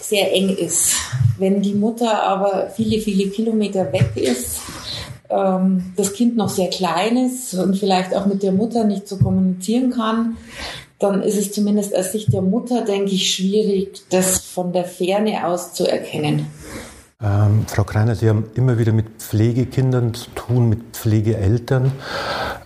sehr 0.00 0.32
eng 0.32 0.48
ist. 0.48 0.96
Wenn 1.38 1.62
die 1.62 1.74
Mutter 1.74 2.22
aber 2.22 2.70
viele, 2.74 3.00
viele 3.00 3.28
Kilometer 3.28 3.92
weg 3.92 4.12
ist, 4.16 4.60
ähm, 5.28 5.92
das 5.96 6.12
Kind 6.12 6.36
noch 6.36 6.48
sehr 6.48 6.68
klein 6.70 7.16
ist 7.16 7.54
und 7.54 7.76
vielleicht 7.76 8.14
auch 8.14 8.26
mit 8.26 8.42
der 8.42 8.52
Mutter 8.52 8.84
nicht 8.84 9.08
so 9.08 9.16
kommunizieren 9.16 9.90
kann, 9.90 10.36
dann 11.02 11.22
ist 11.22 11.36
es 11.36 11.52
zumindest 11.52 11.94
aus 11.96 12.12
Sicht 12.12 12.32
der 12.32 12.42
Mutter, 12.42 12.84
denke 12.84 13.10
ich, 13.12 13.34
schwierig, 13.34 14.02
das 14.10 14.38
von 14.40 14.72
der 14.72 14.84
Ferne 14.84 15.46
aus 15.46 15.74
zu 15.74 15.86
erkennen. 15.86 16.46
Ähm, 17.20 17.64
Frau 17.66 17.84
Kreiner, 17.84 18.14
Sie 18.14 18.28
haben 18.28 18.46
immer 18.54 18.78
wieder 18.78 18.92
mit 18.92 19.06
Pflegekindern 19.18 20.14
zu 20.14 20.30
tun, 20.30 20.68
mit 20.68 20.80
Pflegeeltern. 20.92 21.92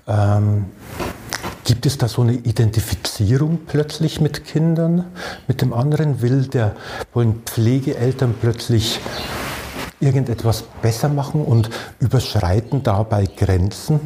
Ähm, 0.06 0.66
gibt 1.64 1.86
es 1.86 1.98
da 1.98 2.08
so 2.08 2.22
eine 2.22 2.34
Identifizierung 2.34 3.60
plötzlich 3.66 4.20
mit 4.20 4.44
Kindern, 4.44 5.04
mit 5.48 5.62
dem 5.62 5.72
anderen? 5.72 6.22
Will 6.22 6.46
der, 6.46 6.76
wollen 7.12 7.42
Pflegeeltern 7.44 8.34
plötzlich 8.40 9.00
irgendetwas 10.00 10.64
besser 10.82 11.08
machen 11.08 11.44
und 11.44 11.70
überschreiten 12.00 12.82
dabei 12.82 13.26
Grenzen? 13.26 14.00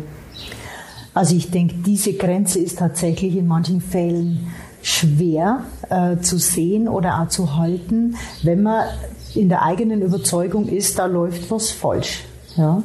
Also 1.14 1.34
ich 1.34 1.50
denke, 1.50 1.74
diese 1.84 2.12
Grenze 2.14 2.58
ist 2.58 2.78
tatsächlich 2.78 3.36
in 3.36 3.46
manchen 3.46 3.80
Fällen 3.80 4.52
schwer 4.82 5.64
äh, 5.90 6.18
zu 6.18 6.38
sehen 6.38 6.88
oder 6.88 7.20
auch 7.20 7.28
zu 7.28 7.56
halten, 7.56 8.16
wenn 8.42 8.62
man 8.62 8.86
in 9.34 9.48
der 9.48 9.62
eigenen 9.62 10.02
Überzeugung 10.02 10.68
ist, 10.68 10.98
da 10.98 11.06
läuft 11.06 11.50
was 11.50 11.70
falsch. 11.70 12.24
Ja. 12.56 12.82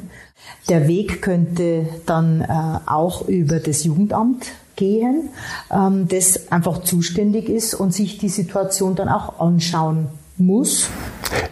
Der 0.70 0.88
Weg 0.88 1.22
könnte 1.22 1.88
dann 2.06 2.42
äh, 2.42 2.80
auch 2.86 3.28
über 3.28 3.60
das 3.60 3.84
Jugendamt 3.84 4.48
gehen, 4.76 5.30
ähm, 5.72 6.08
das 6.08 6.52
einfach 6.52 6.84
zuständig 6.84 7.50
ist 7.50 7.74
und 7.74 7.94
sich 7.94 8.18
die 8.18 8.30
Situation 8.30 8.96
dann 8.96 9.10
auch 9.10 9.40
anschauen 9.40 10.08
muss. 10.38 10.88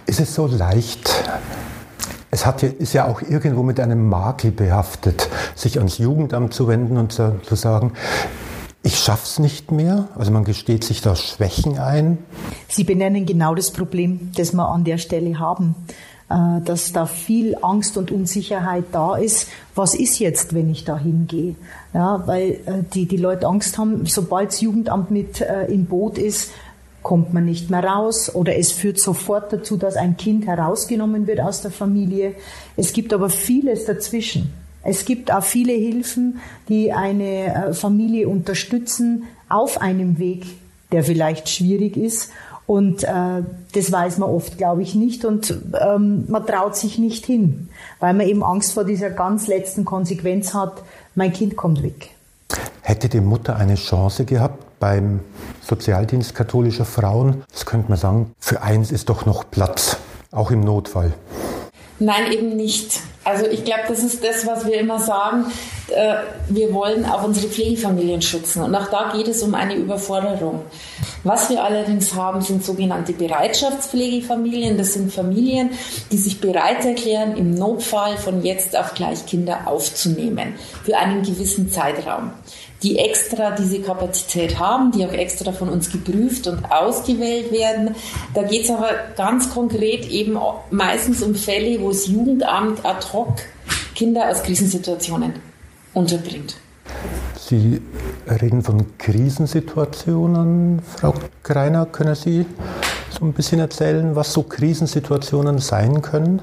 Ist 0.05 0.19
es 0.19 0.35
so 0.35 0.47
leicht, 0.47 1.09
es 2.33 2.45
hat, 2.45 2.63
ist 2.63 2.93
ja 2.93 3.07
auch 3.07 3.21
irgendwo 3.21 3.61
mit 3.63 3.79
einem 3.79 4.09
Makel 4.09 4.51
behaftet, 4.51 5.29
sich 5.55 5.77
ans 5.77 5.99
Jugendamt 5.99 6.53
zu 6.53 6.67
wenden 6.67 6.97
und 6.97 7.11
zu, 7.11 7.39
zu 7.43 7.55
sagen, 7.55 7.93
ich 8.81 8.99
schaff's 8.99 9.39
nicht 9.39 9.71
mehr. 9.71 10.09
Also 10.15 10.31
man 10.31 10.43
gesteht 10.43 10.83
sich 10.83 11.01
da 11.01 11.15
Schwächen 11.15 11.77
ein. 11.77 12.17
Sie 12.67 12.83
benennen 12.83 13.25
genau 13.25 13.55
das 13.55 13.71
Problem, 13.71 14.31
das 14.35 14.51
wir 14.51 14.67
an 14.67 14.83
der 14.83 14.97
Stelle 14.97 15.39
haben 15.39 15.75
äh, 16.29 16.61
dass 16.65 16.91
da 16.91 17.05
viel 17.05 17.55
Angst 17.61 17.97
und 17.97 18.11
Unsicherheit 18.11 18.85
da 18.91 19.15
ist. 19.15 19.49
Was 19.75 19.93
ist 19.93 20.19
jetzt, 20.19 20.53
wenn 20.53 20.71
ich 20.71 20.85
da 20.85 20.97
hingehe? 20.97 21.55
Ja, 21.93 22.23
weil 22.25 22.51
äh, 22.65 22.83
die, 22.93 23.07
die 23.07 23.17
Leute 23.17 23.45
Angst 23.45 23.77
haben, 23.77 24.05
sobald 24.05 24.49
das 24.49 24.61
Jugendamt 24.61 25.11
mit 25.11 25.41
äh, 25.41 25.65
im 25.65 25.85
Boot 25.85 26.17
ist, 26.17 26.51
kommt 27.03 27.33
man 27.33 27.45
nicht 27.45 27.69
mehr 27.69 27.83
raus 27.83 28.33
oder 28.33 28.57
es 28.57 28.71
führt 28.71 28.99
sofort 28.99 29.53
dazu, 29.53 29.77
dass 29.77 29.95
ein 29.95 30.17
Kind 30.17 30.47
herausgenommen 30.47 31.27
wird 31.27 31.41
aus 31.41 31.61
der 31.61 31.71
Familie. 31.71 32.33
Es 32.77 32.93
gibt 32.93 33.13
aber 33.13 33.29
vieles 33.29 33.85
dazwischen. 33.85 34.53
Es 34.83 35.05
gibt 35.05 35.31
auch 35.31 35.43
viele 35.43 35.73
Hilfen, 35.73 36.39
die 36.67 36.91
eine 36.91 37.69
äh, 37.69 37.73
Familie 37.73 38.27
unterstützen 38.27 39.23
auf 39.47 39.81
einem 39.81 40.17
Weg, 40.19 40.45
der 40.91 41.03
vielleicht 41.03 41.47
schwierig 41.49 41.95
ist. 41.95 42.31
Und 42.65 43.03
äh, 43.03 43.43
das 43.73 43.91
weiß 43.91 44.17
man 44.17 44.29
oft, 44.29 44.57
glaube 44.57 44.81
ich, 44.81 44.95
nicht. 44.95 45.25
Und 45.25 45.53
ähm, 45.79 46.25
man 46.27 46.45
traut 46.45 46.75
sich 46.75 46.97
nicht 46.97 47.25
hin, 47.25 47.69
weil 47.99 48.13
man 48.13 48.27
eben 48.27 48.43
Angst 48.43 48.73
vor 48.73 48.83
dieser 48.83 49.09
ganz 49.09 49.47
letzten 49.47 49.85
Konsequenz 49.85 50.53
hat, 50.53 50.81
mein 51.15 51.33
Kind 51.33 51.55
kommt 51.55 51.83
weg. 51.83 52.09
Hätte 52.81 53.09
die 53.09 53.21
Mutter 53.21 53.55
eine 53.55 53.75
Chance 53.75 54.25
gehabt, 54.25 54.63
beim 54.79 55.19
Sozialdienst 55.61 56.35
katholischer 56.35 56.85
Frauen. 56.85 57.43
Das 57.51 57.65
könnte 57.65 57.89
man 57.89 57.97
sagen, 57.97 58.31
für 58.39 58.61
eins 58.61 58.91
ist 58.91 59.09
doch 59.09 59.25
noch 59.25 59.49
Platz, 59.49 59.97
auch 60.31 60.51
im 60.51 60.61
Notfall. 60.61 61.13
Nein, 61.99 62.31
eben 62.31 62.55
nicht. 62.55 62.99
Also 63.23 63.45
ich 63.45 63.63
glaube, 63.63 63.83
das 63.87 64.03
ist 64.03 64.23
das, 64.23 64.45
was 64.45 64.65
wir 64.65 64.79
immer 64.79 64.99
sagen. 64.99 65.45
äh, 65.87 66.15
wir 66.49 66.73
wollen 66.73 67.05
auch 67.05 67.23
unsere 67.23 67.47
Pflegefamilien 67.47 68.21
schützen. 68.21 68.63
Und 68.63 68.75
auch 68.75 68.87
da 68.89 69.11
geht 69.15 69.27
es 69.27 69.43
um 69.43 69.55
eine 69.55 69.75
Überforderung. 69.75 70.61
Was 71.23 71.49
wir 71.49 71.63
allerdings 71.63 72.13
haben, 72.15 72.41
sind 72.41 72.65
sogenannte 72.65 73.13
Bereitschaftspflegefamilien. 73.13 74.77
Das 74.77 74.93
sind 74.93 75.13
Familien, 75.13 75.69
die 76.11 76.17
sich 76.17 76.41
bereit 76.41 76.83
erklären, 76.83 77.37
im 77.37 77.53
Notfall 77.53 78.17
von 78.17 78.43
jetzt 78.43 78.77
auf 78.77 78.93
gleich 78.93 79.25
Kinder 79.25 79.61
aufzunehmen 79.65 80.55
für 80.83 80.97
einen 80.97 81.21
gewissen 81.21 81.71
Zeitraum 81.71 82.31
die 82.83 82.97
extra 82.99 83.51
diese 83.51 83.79
Kapazität 83.79 84.59
haben, 84.59 84.91
die 84.91 85.05
auch 85.05 85.13
extra 85.13 85.51
von 85.53 85.69
uns 85.69 85.91
geprüft 85.91 86.47
und 86.47 86.65
ausgewählt 86.69 87.51
werden. 87.51 87.95
Da 88.33 88.43
geht 88.43 88.65
es 88.65 88.69
aber 88.69 88.89
ganz 89.15 89.49
konkret 89.49 90.09
eben 90.09 90.37
meistens 90.69 91.23
um 91.23 91.33
Fälle, 91.33 91.79
wo 91.81 91.89
das 91.89 92.07
Jugendamt 92.07 92.85
ad 92.85 93.07
hoc 93.13 93.35
Kinder 93.95 94.29
aus 94.29 94.43
Krisensituationen 94.43 95.33
unterbringt. 95.93 96.57
Sie 97.37 97.81
reden 98.27 98.61
von 98.61 98.97
Krisensituationen, 98.97 100.81
Frau 100.81 101.13
Greiner. 101.43 101.85
Können 101.85 102.15
Sie 102.15 102.45
so 103.09 103.25
ein 103.25 103.33
bisschen 103.33 103.59
erzählen, 103.59 104.15
was 104.15 104.33
so 104.33 104.43
Krisensituationen 104.43 105.59
sein 105.59 106.01
können? 106.01 106.41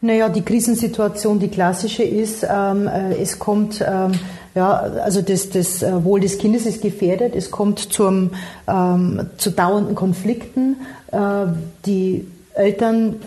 Naja, 0.00 0.28
die 0.28 0.42
Krisensituation, 0.42 1.40
die 1.40 1.48
klassische 1.48 2.04
ist, 2.04 2.46
ähm, 2.48 2.86
äh, 2.86 3.14
es 3.20 3.40
kommt, 3.40 3.84
ähm, 3.84 4.12
ja, 4.58 4.72
also 5.04 5.22
das, 5.22 5.50
das 5.50 5.84
äh, 5.84 6.04
Wohl 6.04 6.18
des 6.18 6.36
Kindes 6.38 6.66
ist 6.66 6.82
gefährdet, 6.82 7.36
es 7.36 7.52
kommt 7.52 7.78
zum, 7.78 8.30
ähm, 8.66 9.30
zu 9.36 9.52
dauernden 9.52 9.94
Konflikten. 9.94 10.78
Äh, 11.12 11.46
die 11.86 12.26
Eltern 12.54 13.20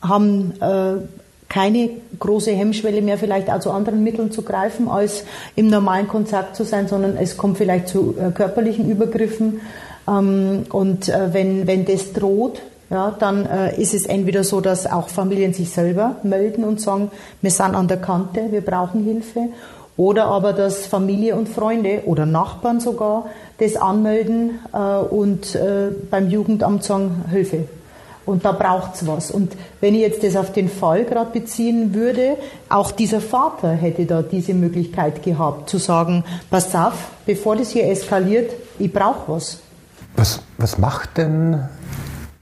haben 0.00 0.54
äh, 0.58 1.02
keine 1.50 1.90
große 2.18 2.52
Hemmschwelle 2.52 3.02
mehr, 3.02 3.18
vielleicht 3.18 3.50
auch 3.50 3.60
zu 3.60 3.72
anderen 3.72 4.02
Mitteln 4.02 4.32
zu 4.32 4.40
greifen, 4.40 4.88
als 4.88 5.24
im 5.54 5.68
normalen 5.68 6.08
Kontakt 6.08 6.56
zu 6.56 6.64
sein, 6.64 6.88
sondern 6.88 7.18
es 7.18 7.36
kommt 7.36 7.58
vielleicht 7.58 7.88
zu 7.88 8.14
äh, 8.18 8.30
körperlichen 8.30 8.90
Übergriffen. 8.90 9.60
Ähm, 10.08 10.64
und 10.70 11.10
äh, 11.10 11.34
wenn, 11.34 11.66
wenn 11.66 11.84
das 11.84 12.14
droht, 12.14 12.62
ja, 12.88 13.14
dann 13.18 13.44
äh, 13.44 13.78
ist 13.78 13.92
es 13.92 14.06
entweder 14.06 14.44
so, 14.44 14.62
dass 14.62 14.90
auch 14.90 15.10
Familien 15.10 15.52
sich 15.52 15.68
selber 15.68 16.16
melden 16.22 16.64
und 16.64 16.80
sagen, 16.80 17.10
wir 17.42 17.50
sind 17.50 17.74
an 17.74 17.86
der 17.86 17.98
Kante, 17.98 18.50
wir 18.50 18.62
brauchen 18.62 19.04
Hilfe. 19.04 19.50
Oder 19.96 20.26
aber, 20.26 20.52
dass 20.52 20.86
Familie 20.86 21.36
und 21.36 21.48
Freunde 21.48 22.02
oder 22.06 22.26
Nachbarn 22.26 22.80
sogar 22.80 23.26
das 23.58 23.76
anmelden 23.76 24.58
äh, 24.72 24.78
und 24.78 25.54
äh, 25.54 25.90
beim 26.10 26.30
Jugendamt 26.30 26.84
sagen, 26.84 27.24
Hilfe, 27.30 27.64
und 28.26 28.44
da 28.44 28.52
braucht's 28.52 29.06
was. 29.06 29.30
Und 29.30 29.56
wenn 29.80 29.94
ich 29.94 30.02
jetzt 30.02 30.22
das 30.22 30.36
auf 30.36 30.52
den 30.52 30.68
Fall 30.68 31.04
gerade 31.04 31.30
beziehen 31.30 31.94
würde, 31.94 32.36
auch 32.68 32.92
dieser 32.92 33.20
Vater 33.20 33.72
hätte 33.72 34.06
da 34.06 34.22
diese 34.22 34.54
Möglichkeit 34.54 35.22
gehabt, 35.22 35.68
zu 35.68 35.78
sagen, 35.78 36.24
pass 36.50 36.74
auf, 36.74 37.10
bevor 37.26 37.56
das 37.56 37.70
hier 37.70 37.88
eskaliert, 37.88 38.52
ich 38.78 38.92
brauche 38.92 39.32
was. 39.32 39.60
was. 40.16 40.40
Was 40.58 40.78
macht 40.78 41.16
denn 41.16 41.68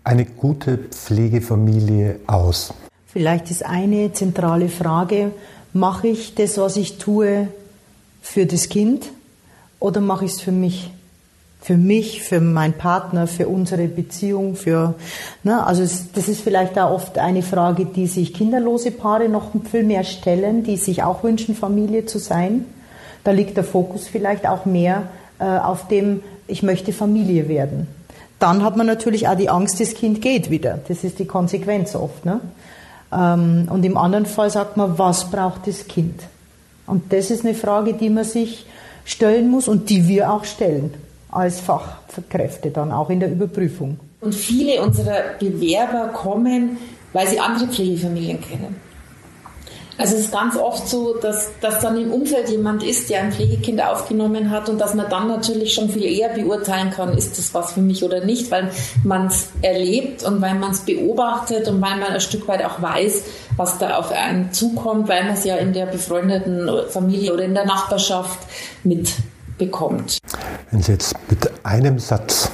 eine 0.05 0.25
gute 0.25 0.79
Pflegefamilie 0.79 2.21
aus? 2.27 2.75
Vielleicht 3.07 3.51
ist 3.51 3.65
eine 3.65 4.13
zentrale 4.13 4.69
Frage, 4.69 5.31
mache 5.73 6.09
ich 6.09 6.35
das, 6.35 6.59
was 6.59 6.77
ich 6.77 6.99
tue, 6.99 7.49
für 8.21 8.47
das 8.47 8.69
Kind 8.69 9.07
oder 9.81 10.01
mache 10.01 10.25
ich 10.25 10.33
es 10.33 10.41
für 10.41 10.53
mich? 10.53 10.91
für 11.61 11.77
mich, 11.77 12.23
für 12.23 12.41
meinen 12.41 12.75
Partner, 12.75 13.27
für 13.27 13.49
unsere 13.49 13.89
Beziehung, 13.89 14.55
für, 14.55 14.95
ne, 15.43 15.67
also 15.67 15.83
es, 15.83 16.13
das 16.13 16.29
ist 16.29 16.41
vielleicht 16.41 16.79
auch 16.79 16.93
oft 16.93 17.19
eine 17.19 17.43
Frage, 17.43 17.85
die 17.85 18.07
sich 18.07 18.33
kinderlose 18.33 18.91
Paare 18.91 19.29
noch 19.29 19.51
viel 19.71 19.83
mehr 19.83 20.05
stellen, 20.05 20.63
die 20.63 20.77
sich 20.77 21.03
auch 21.03 21.23
wünschen, 21.25 21.55
Familie 21.55 22.07
zu 22.07 22.19
sein. 22.19 22.65
Da 23.25 23.33
liegt 23.33 23.57
der 23.57 23.65
Fokus 23.65 24.07
vielleicht 24.07 24.47
auch 24.47 24.65
mehr 24.65 25.09
äh, 25.41 25.45
auf 25.45 25.89
dem, 25.89 26.23
ich 26.47 26.63
möchte 26.63 26.93
Familie 26.93 27.49
werden. 27.49 27.89
Dann 28.39 28.63
hat 28.63 28.77
man 28.77 28.87
natürlich 28.87 29.27
auch 29.27 29.37
die 29.37 29.51
Angst, 29.51 29.81
das 29.81 29.95
Kind 29.95 30.23
geht 30.23 30.49
wieder. 30.49 30.79
Das 30.87 31.03
ist 31.03 31.19
die 31.19 31.27
Konsequenz 31.27 31.97
oft. 31.97 32.25
Ne? 32.25 32.41
Ähm, 33.13 33.69
und 33.71 33.85
im 33.85 33.97
anderen 33.97 34.27
Fall 34.27 34.51
sagt 34.51 34.77
man, 34.77 34.99
was 34.99 35.31
braucht 35.31 35.67
das 35.67 35.87
Kind? 35.89 36.23
Und 36.87 37.13
das 37.13 37.31
ist 37.31 37.45
eine 37.45 37.55
Frage, 37.55 37.95
die 37.95 38.11
man 38.11 38.25
sich 38.25 38.67
stellen 39.05 39.51
muss 39.51 39.69
und 39.69 39.91
die 39.91 40.09
wir 40.09 40.33
auch 40.33 40.45
stellen 40.45 40.95
als 41.31 41.61
Fachkräfte 41.61 42.71
dann 42.71 42.93
auch 42.93 43.11
in 43.11 43.21
der 43.21 43.31
Überprüfung. 43.31 43.99
Und 44.21 44.35
viele 44.35 44.83
unserer 44.83 45.21
Bewerber 45.39 46.09
kommen, 46.09 46.79
weil 47.13 47.27
sie 47.29 47.39
andere 47.39 47.69
Pflegefamilien 47.69 48.41
kennen. 48.41 48.88
Also 49.99 50.15
es 50.15 50.23
ist 50.23 50.33
ganz 50.33 50.57
oft 50.57 50.87
so, 50.89 51.15
dass, 51.15 51.49
dass 51.61 51.81
dann 51.81 52.01
im 52.01 52.13
Umfeld 52.13 52.49
jemand 52.49 52.85
ist, 52.85 53.11
der 53.11 53.23
ein 53.23 53.33
Pflegekind 53.33 53.83
aufgenommen 53.83 54.51
hat 54.51 54.69
und 54.69 54.81
dass 54.81 54.95
man 54.95 55.11
dann 55.11 55.27
natürlich 55.27 55.75
schon 55.75 55.91
viel 55.91 56.05
eher 56.05 56.29
beurteilen 56.29 56.91
kann, 56.91 57.19
ist 57.19 57.37
das 57.37 57.53
was 57.53 57.73
für 57.73 57.81
mich 57.81 58.05
oder 58.05 58.25
nicht, 58.25 58.51
weil 58.53 58.71
man 59.03 59.27
es 59.27 59.49
erlebt 59.61 60.23
und 60.23 60.41
weil 60.41 60.55
man 60.55 60.71
es 60.71 60.81
beobachtet 60.81 61.67
und 61.67 61.81
weil 61.81 61.97
man 61.97 62.13
ein 62.13 62.21
Stück 62.21 62.47
weit 62.47 62.65
auch 62.65 62.81
weiß, 62.81 63.25
was 63.57 63.79
da 63.79 63.97
auf 63.97 64.13
einen 64.13 64.53
zukommt, 64.53 65.09
weil 65.09 65.25
man 65.25 65.35
es 65.35 65.45
ja 65.45 65.57
in 65.57 65.73
der 65.73 65.87
befreundeten 65.87 66.71
Familie 66.89 67.35
oder 67.35 67.45
in 67.45 67.55
der 67.55 67.67
Nachbarschaft 67.67 68.39
mit 68.85 69.13
bekommt. 69.59 70.19
Wenn 70.71 70.81
Sie 70.81 70.93
jetzt 70.93 71.17
mit 71.29 71.51
einem 71.65 71.99
Satz 71.99 72.51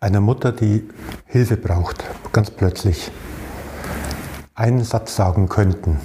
einer 0.00 0.20
Mutter, 0.20 0.50
die 0.50 0.82
Hilfe 1.26 1.56
braucht, 1.56 2.02
ganz 2.32 2.50
plötzlich 2.50 3.12
einen 4.54 4.84
Satz 4.84 5.16
sagen 5.16 5.48
könnten, 5.48 5.98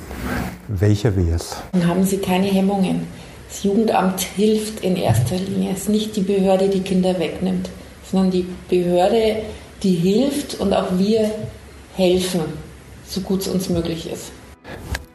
welcher 0.68 1.16
wäre 1.16 1.36
es? 1.36 1.58
Dann 1.74 1.88
haben 1.88 2.04
Sie 2.04 2.18
keine 2.18 2.48
Hemmungen. 2.48 3.08
Das 3.50 3.64
Jugendamt 3.64 4.22
hilft 4.22 4.84
in 4.84 4.95
erster 4.95 5.38
Linie. 5.38 5.72
Es 5.74 5.84
ist 5.84 5.89
nicht 5.89 6.16
die 6.16 6.22
Behörde, 6.22 6.70
die 6.70 6.82
Kinder 6.82 7.20
wegnimmt, 7.20 7.70
sondern 8.10 8.32
die 8.32 8.48
Behörde, 8.70 9.38
die 9.84 9.95
hilft 9.95 10.56
und 10.56 10.74
auch 10.74 10.98
wir 10.98 11.32
helfen, 11.95 12.41
so 13.08 13.22
gut 13.22 13.41
es 13.41 13.48
uns 13.48 13.70
möglich 13.70 14.10
ist. 14.12 14.32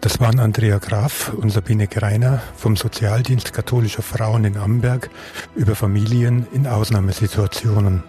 Das 0.01 0.18
waren 0.18 0.41
Andrea 0.41 0.78
Graf 0.78 1.33
und 1.33 1.51
Sabine 1.51 1.87
Greiner 1.87 2.43
vom 2.57 2.76
Sozialdienst 2.76 3.53
katholischer 3.53 4.03
Frauen 4.03 4.45
in 4.45 4.57
Amberg 4.57 5.11
über 5.55 5.76
Familien 5.76 6.47
in 6.53 6.66
Ausnahmesituationen. 6.66 8.03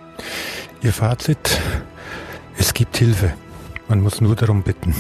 Ihr 0.82 0.92
Fazit, 0.92 1.60
es 2.58 2.74
gibt 2.74 2.98
Hilfe, 2.98 3.34
man 3.88 4.02
muss 4.02 4.22
nur 4.22 4.36
darum 4.36 4.64
bitten. 4.64 4.94